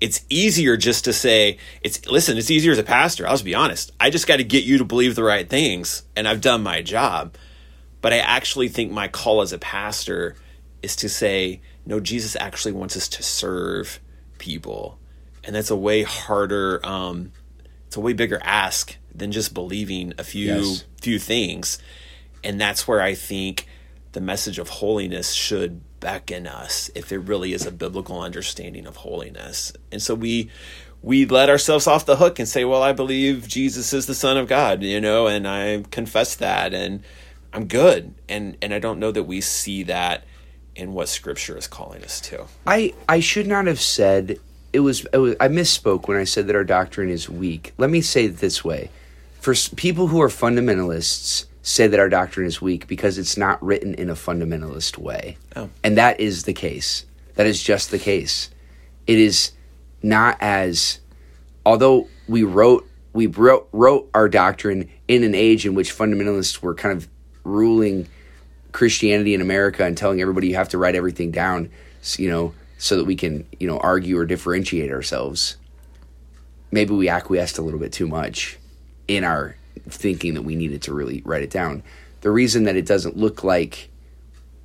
it's 0.00 0.24
easier 0.28 0.76
just 0.76 1.04
to 1.04 1.12
say, 1.12 1.58
it's 1.82 2.06
listen, 2.06 2.38
it's 2.38 2.50
easier 2.50 2.72
as 2.72 2.78
a 2.78 2.84
pastor, 2.84 3.26
I'll 3.26 3.34
just 3.34 3.44
be 3.44 3.54
honest. 3.54 3.92
I 4.00 4.10
just 4.10 4.26
got 4.26 4.36
to 4.36 4.44
get 4.44 4.64
you 4.64 4.78
to 4.78 4.84
believe 4.84 5.14
the 5.14 5.22
right 5.22 5.48
things, 5.48 6.04
and 6.16 6.26
I've 6.26 6.40
done 6.40 6.62
my 6.62 6.82
job. 6.82 7.36
But 8.00 8.12
I 8.12 8.18
actually 8.18 8.68
think 8.68 8.90
my 8.90 9.08
call 9.08 9.42
as 9.42 9.52
a 9.52 9.58
pastor 9.58 10.36
is 10.82 10.96
to 10.96 11.08
say, 11.10 11.60
no, 11.84 12.00
Jesus 12.00 12.34
actually 12.36 12.72
wants 12.72 12.96
us 12.96 13.08
to 13.08 13.22
serve 13.22 14.00
people. 14.38 14.98
And 15.44 15.54
that's 15.54 15.70
a 15.70 15.76
way 15.76 16.02
harder, 16.02 16.80
um, 16.82 17.32
it's 17.86 17.96
a 17.96 18.00
way 18.00 18.14
bigger 18.14 18.40
ask 18.42 18.96
than 19.14 19.32
just 19.32 19.54
believing 19.54 20.12
a 20.18 20.24
few 20.24 20.46
Yes. 20.46 20.84
few 21.00 21.18
things. 21.18 21.78
And 22.42 22.60
that's 22.60 22.88
where 22.88 23.00
I 23.00 23.14
think 23.14 23.66
the 24.12 24.20
message 24.20 24.58
of 24.58 24.68
holiness 24.68 25.32
should 25.32 25.80
beckon 26.00 26.46
us 26.46 26.90
if 26.94 27.08
there 27.08 27.20
really 27.20 27.52
is 27.52 27.66
a 27.66 27.70
biblical 27.70 28.20
understanding 28.20 28.86
of 28.86 28.96
holiness. 28.96 29.72
And 29.92 30.02
so 30.02 30.14
we 30.14 30.50
we 31.02 31.24
let 31.24 31.48
ourselves 31.48 31.86
off 31.86 32.04
the 32.04 32.16
hook 32.16 32.38
and 32.38 32.48
say, 32.48 32.64
"Well, 32.64 32.82
I 32.82 32.92
believe 32.92 33.48
Jesus 33.48 33.92
is 33.92 34.06
the 34.06 34.14
son 34.14 34.36
of 34.36 34.48
God," 34.48 34.82
you 34.82 35.00
know, 35.00 35.26
and 35.26 35.46
I 35.46 35.84
confess 35.90 36.34
that 36.36 36.74
and 36.74 37.02
I'm 37.52 37.66
good. 37.66 38.14
And 38.28 38.56
and 38.62 38.72
I 38.74 38.78
don't 38.78 38.98
know 38.98 39.10
that 39.12 39.24
we 39.24 39.40
see 39.40 39.82
that 39.84 40.24
in 40.76 40.92
what 40.92 41.08
scripture 41.08 41.56
is 41.56 41.66
calling 41.66 42.02
us 42.04 42.20
to. 42.22 42.46
I 42.66 42.94
I 43.08 43.20
should 43.20 43.46
not 43.46 43.66
have 43.66 43.80
said 43.80 44.38
it 44.72 44.80
was, 44.80 45.04
it 45.12 45.18
was 45.18 45.34
I 45.40 45.48
misspoke 45.48 46.06
when 46.06 46.16
I 46.16 46.24
said 46.24 46.46
that 46.46 46.54
our 46.56 46.64
doctrine 46.64 47.10
is 47.10 47.28
weak. 47.28 47.72
Let 47.76 47.90
me 47.90 48.00
say 48.00 48.26
it 48.26 48.38
this 48.38 48.64
way: 48.64 48.90
for 49.40 49.54
people 49.76 50.08
who 50.08 50.20
are 50.20 50.28
fundamentalists, 50.28 51.46
say 51.62 51.86
that 51.86 52.00
our 52.00 52.08
doctrine 52.08 52.46
is 52.46 52.60
weak 52.62 52.86
because 52.86 53.18
it's 53.18 53.36
not 53.36 53.62
written 53.62 53.94
in 53.94 54.08
a 54.10 54.14
fundamentalist 54.14 54.98
way, 54.98 55.36
Oh. 55.56 55.68
and 55.82 55.96
that 55.96 56.20
is 56.20 56.44
the 56.44 56.52
case. 56.52 57.04
That 57.34 57.46
is 57.46 57.62
just 57.62 57.90
the 57.90 57.98
case. 57.98 58.50
It 59.06 59.18
is 59.18 59.52
not 60.02 60.36
as 60.40 61.00
although 61.66 62.08
we 62.28 62.42
wrote 62.42 62.86
we 63.12 63.26
wrote, 63.26 63.68
wrote 63.72 64.08
our 64.14 64.28
doctrine 64.28 64.88
in 65.08 65.24
an 65.24 65.34
age 65.34 65.66
in 65.66 65.74
which 65.74 65.92
fundamentalists 65.92 66.62
were 66.62 66.74
kind 66.76 66.96
of 66.96 67.08
ruling 67.42 68.06
Christianity 68.70 69.34
in 69.34 69.40
America 69.40 69.84
and 69.84 69.96
telling 69.98 70.20
everybody 70.20 70.46
you 70.46 70.54
have 70.54 70.68
to 70.68 70.78
write 70.78 70.94
everything 70.94 71.32
down, 71.32 71.70
you 72.16 72.30
know, 72.30 72.54
so 72.78 72.96
that 72.96 73.04
we 73.06 73.16
can, 73.16 73.44
you 73.58 73.66
know, 73.66 73.78
argue 73.78 74.16
or 74.16 74.24
differentiate 74.24 74.92
ourselves. 74.92 75.56
Maybe 76.70 76.94
we 76.94 77.08
acquiesced 77.08 77.58
a 77.58 77.62
little 77.62 77.80
bit 77.80 77.92
too 77.92 78.06
much 78.06 78.59
in 79.16 79.24
our 79.24 79.56
thinking 79.88 80.34
that 80.34 80.42
we 80.42 80.54
needed 80.54 80.82
to 80.82 80.94
really 80.94 81.22
write 81.24 81.42
it 81.42 81.50
down. 81.50 81.82
The 82.20 82.30
reason 82.30 82.64
that 82.64 82.76
it 82.76 82.86
doesn't 82.86 83.16
look 83.16 83.42
like 83.44 83.90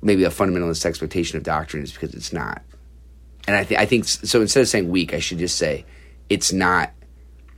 maybe 0.02 0.24
a 0.24 0.28
fundamentalist 0.30 0.84
expectation 0.84 1.36
of 1.36 1.42
doctrine 1.42 1.82
is 1.82 1.92
because 1.92 2.14
it's 2.14 2.32
not. 2.32 2.62
And 3.48 3.56
I, 3.56 3.64
th- 3.64 3.80
I 3.80 3.86
think 3.86 4.04
so. 4.06 4.40
Instead 4.40 4.60
of 4.60 4.68
saying 4.68 4.88
weak, 4.90 5.14
I 5.14 5.20
should 5.20 5.38
just 5.38 5.56
say 5.56 5.84
it's 6.28 6.52
not. 6.52 6.92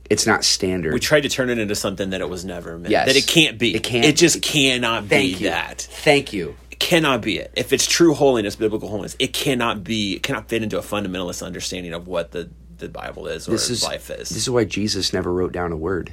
It's 0.09 0.25
not 0.25 0.43
standard. 0.43 0.93
We 0.93 0.99
tried 0.99 1.21
to 1.21 1.29
turn 1.29 1.51
it 1.51 1.59
into 1.59 1.75
something 1.75 2.09
that 2.09 2.21
it 2.21 2.29
was 2.29 2.43
never 2.43 2.79
meant. 2.79 2.89
Yes. 2.89 3.05
That 3.07 3.15
it 3.15 3.27
can't 3.27 3.59
be. 3.59 3.75
It 3.75 3.83
can't 3.83 4.05
It 4.05 4.15
just 4.15 4.37
be. 4.37 4.41
cannot 4.41 5.05
Thank 5.05 5.37
be 5.37 5.43
you. 5.43 5.49
that. 5.51 5.81
Thank 5.81 6.33
you. 6.33 6.55
It 6.71 6.79
cannot 6.79 7.21
be 7.21 7.37
it. 7.37 7.51
If 7.55 7.73
it's 7.73 7.85
true 7.85 8.15
holiness, 8.15 8.55
biblical 8.55 8.89
holiness, 8.89 9.15
it 9.19 9.33
cannot 9.33 9.83
be. 9.83 10.15
It 10.15 10.23
cannot 10.23 10.49
fit 10.49 10.63
into 10.63 10.79
a 10.79 10.81
fundamentalist 10.81 11.45
understanding 11.45 11.93
of 11.93 12.07
what 12.07 12.31
the 12.31 12.49
the 12.77 12.89
Bible 12.89 13.27
is 13.27 13.47
or 13.47 13.51
This 13.51 13.69
is 13.69 13.83
life 13.83 14.09
is. 14.09 14.29
This 14.29 14.37
is 14.43 14.49
why 14.49 14.63
Jesus 14.63 15.11
never 15.13 15.31
wrote 15.33 15.51
down 15.51 15.71
a 15.71 15.77
word. 15.77 16.11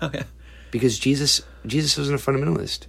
Because 0.70 0.98
Jesus 0.98 1.40
Jesus 1.64 1.96
wasn't 1.96 2.20
a 2.20 2.22
fundamentalist. 2.22 2.86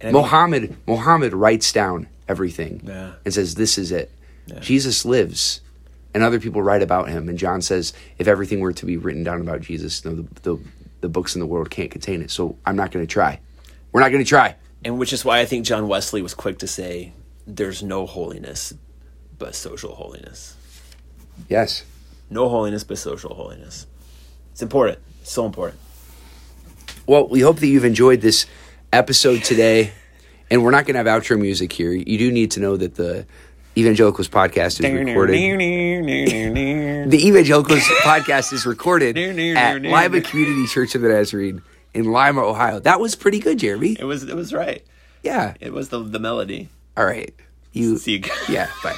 And 0.00 0.12
Mohammed 0.12 0.76
Mohammed 0.86 1.32
writes 1.34 1.72
down 1.72 2.06
everything 2.28 2.82
Yeah. 2.84 3.12
and 3.24 3.34
says 3.34 3.56
this 3.56 3.76
is 3.78 3.90
it. 3.90 4.10
Jesus 4.60 5.04
lives 5.04 5.60
and 6.14 6.22
other 6.22 6.38
people 6.40 6.62
write 6.62 6.82
about 6.82 7.08
him 7.08 7.28
and 7.28 7.36
John 7.38 7.62
says 7.62 7.92
if 8.18 8.26
everything 8.28 8.60
were 8.60 8.72
to 8.72 8.86
be 8.86 8.96
written 8.96 9.22
down 9.24 9.40
about 9.40 9.60
Jesus 9.60 10.04
no 10.04 10.14
the 10.14 10.26
the, 10.42 10.58
the 11.00 11.08
books 11.08 11.34
in 11.34 11.40
the 11.40 11.46
world 11.46 11.68
can't 11.70 11.90
contain 11.90 12.22
it. 12.22 12.30
So 12.30 12.56
I'm 12.64 12.76
not 12.76 12.90
going 12.92 13.04
to 13.06 13.12
try. 13.12 13.40
We're 13.92 14.00
not 14.02 14.10
going 14.12 14.22
to 14.24 14.28
try. 14.28 14.54
and 14.84 14.98
which 14.98 15.12
is 15.12 15.24
why 15.24 15.40
I 15.40 15.46
think 15.46 15.66
John 15.66 15.88
Wesley 15.88 16.22
was 16.22 16.34
quick 16.34 16.58
to 16.60 16.66
say, 16.68 17.12
there's 17.46 17.82
no 17.82 18.06
holiness 18.06 18.72
but 19.38 19.54
social 19.56 19.94
holiness. 19.96 20.54
Yes. 21.48 21.84
No 22.30 22.48
holiness 22.48 22.84
but 22.84 22.98
social 22.98 23.34
holiness. 23.34 23.86
It's 24.52 24.62
important. 24.62 24.98
It's 25.22 25.32
so 25.32 25.44
important. 25.46 25.80
Well, 27.10 27.26
we 27.26 27.40
hope 27.40 27.58
that 27.58 27.66
you've 27.66 27.84
enjoyed 27.84 28.20
this 28.20 28.46
episode 28.92 29.42
today. 29.42 29.90
And 30.48 30.62
we're 30.62 30.70
not 30.70 30.86
going 30.86 30.94
to 30.94 30.98
have 30.98 31.22
outro 31.22 31.36
music 31.40 31.72
here. 31.72 31.90
You 31.90 32.18
do 32.18 32.30
need 32.30 32.52
to 32.52 32.60
know 32.60 32.76
that 32.76 32.94
the 32.94 33.26
Evangelicals 33.76 34.28
podcast 34.28 34.78
is 34.78 35.06
recorded. 35.06 35.34
the 37.10 37.26
Evangelicals 37.26 37.80
podcast 38.02 38.52
is 38.52 38.64
recorded 38.64 39.18
at 39.18 39.82
Lima 39.82 40.20
Community 40.20 40.68
Church 40.68 40.94
of 40.94 41.02
the 41.02 41.08
Nazarene 41.08 41.62
in 41.94 42.12
Lima, 42.12 42.42
Ohio. 42.42 42.78
That 42.78 43.00
was 43.00 43.16
pretty 43.16 43.40
good, 43.40 43.58
Jeremy. 43.58 43.96
It 43.98 44.04
was 44.04 44.22
it 44.22 44.36
was 44.36 44.52
right. 44.52 44.86
Yeah. 45.24 45.54
It 45.58 45.72
was 45.72 45.88
the 45.88 46.04
the 46.04 46.20
melody. 46.20 46.68
All 46.96 47.06
right. 47.06 47.34
You 47.72 47.98
See 47.98 48.12
you 48.12 48.18
guys. 48.20 48.48
Yeah, 48.48 48.70
bye. 48.84 48.96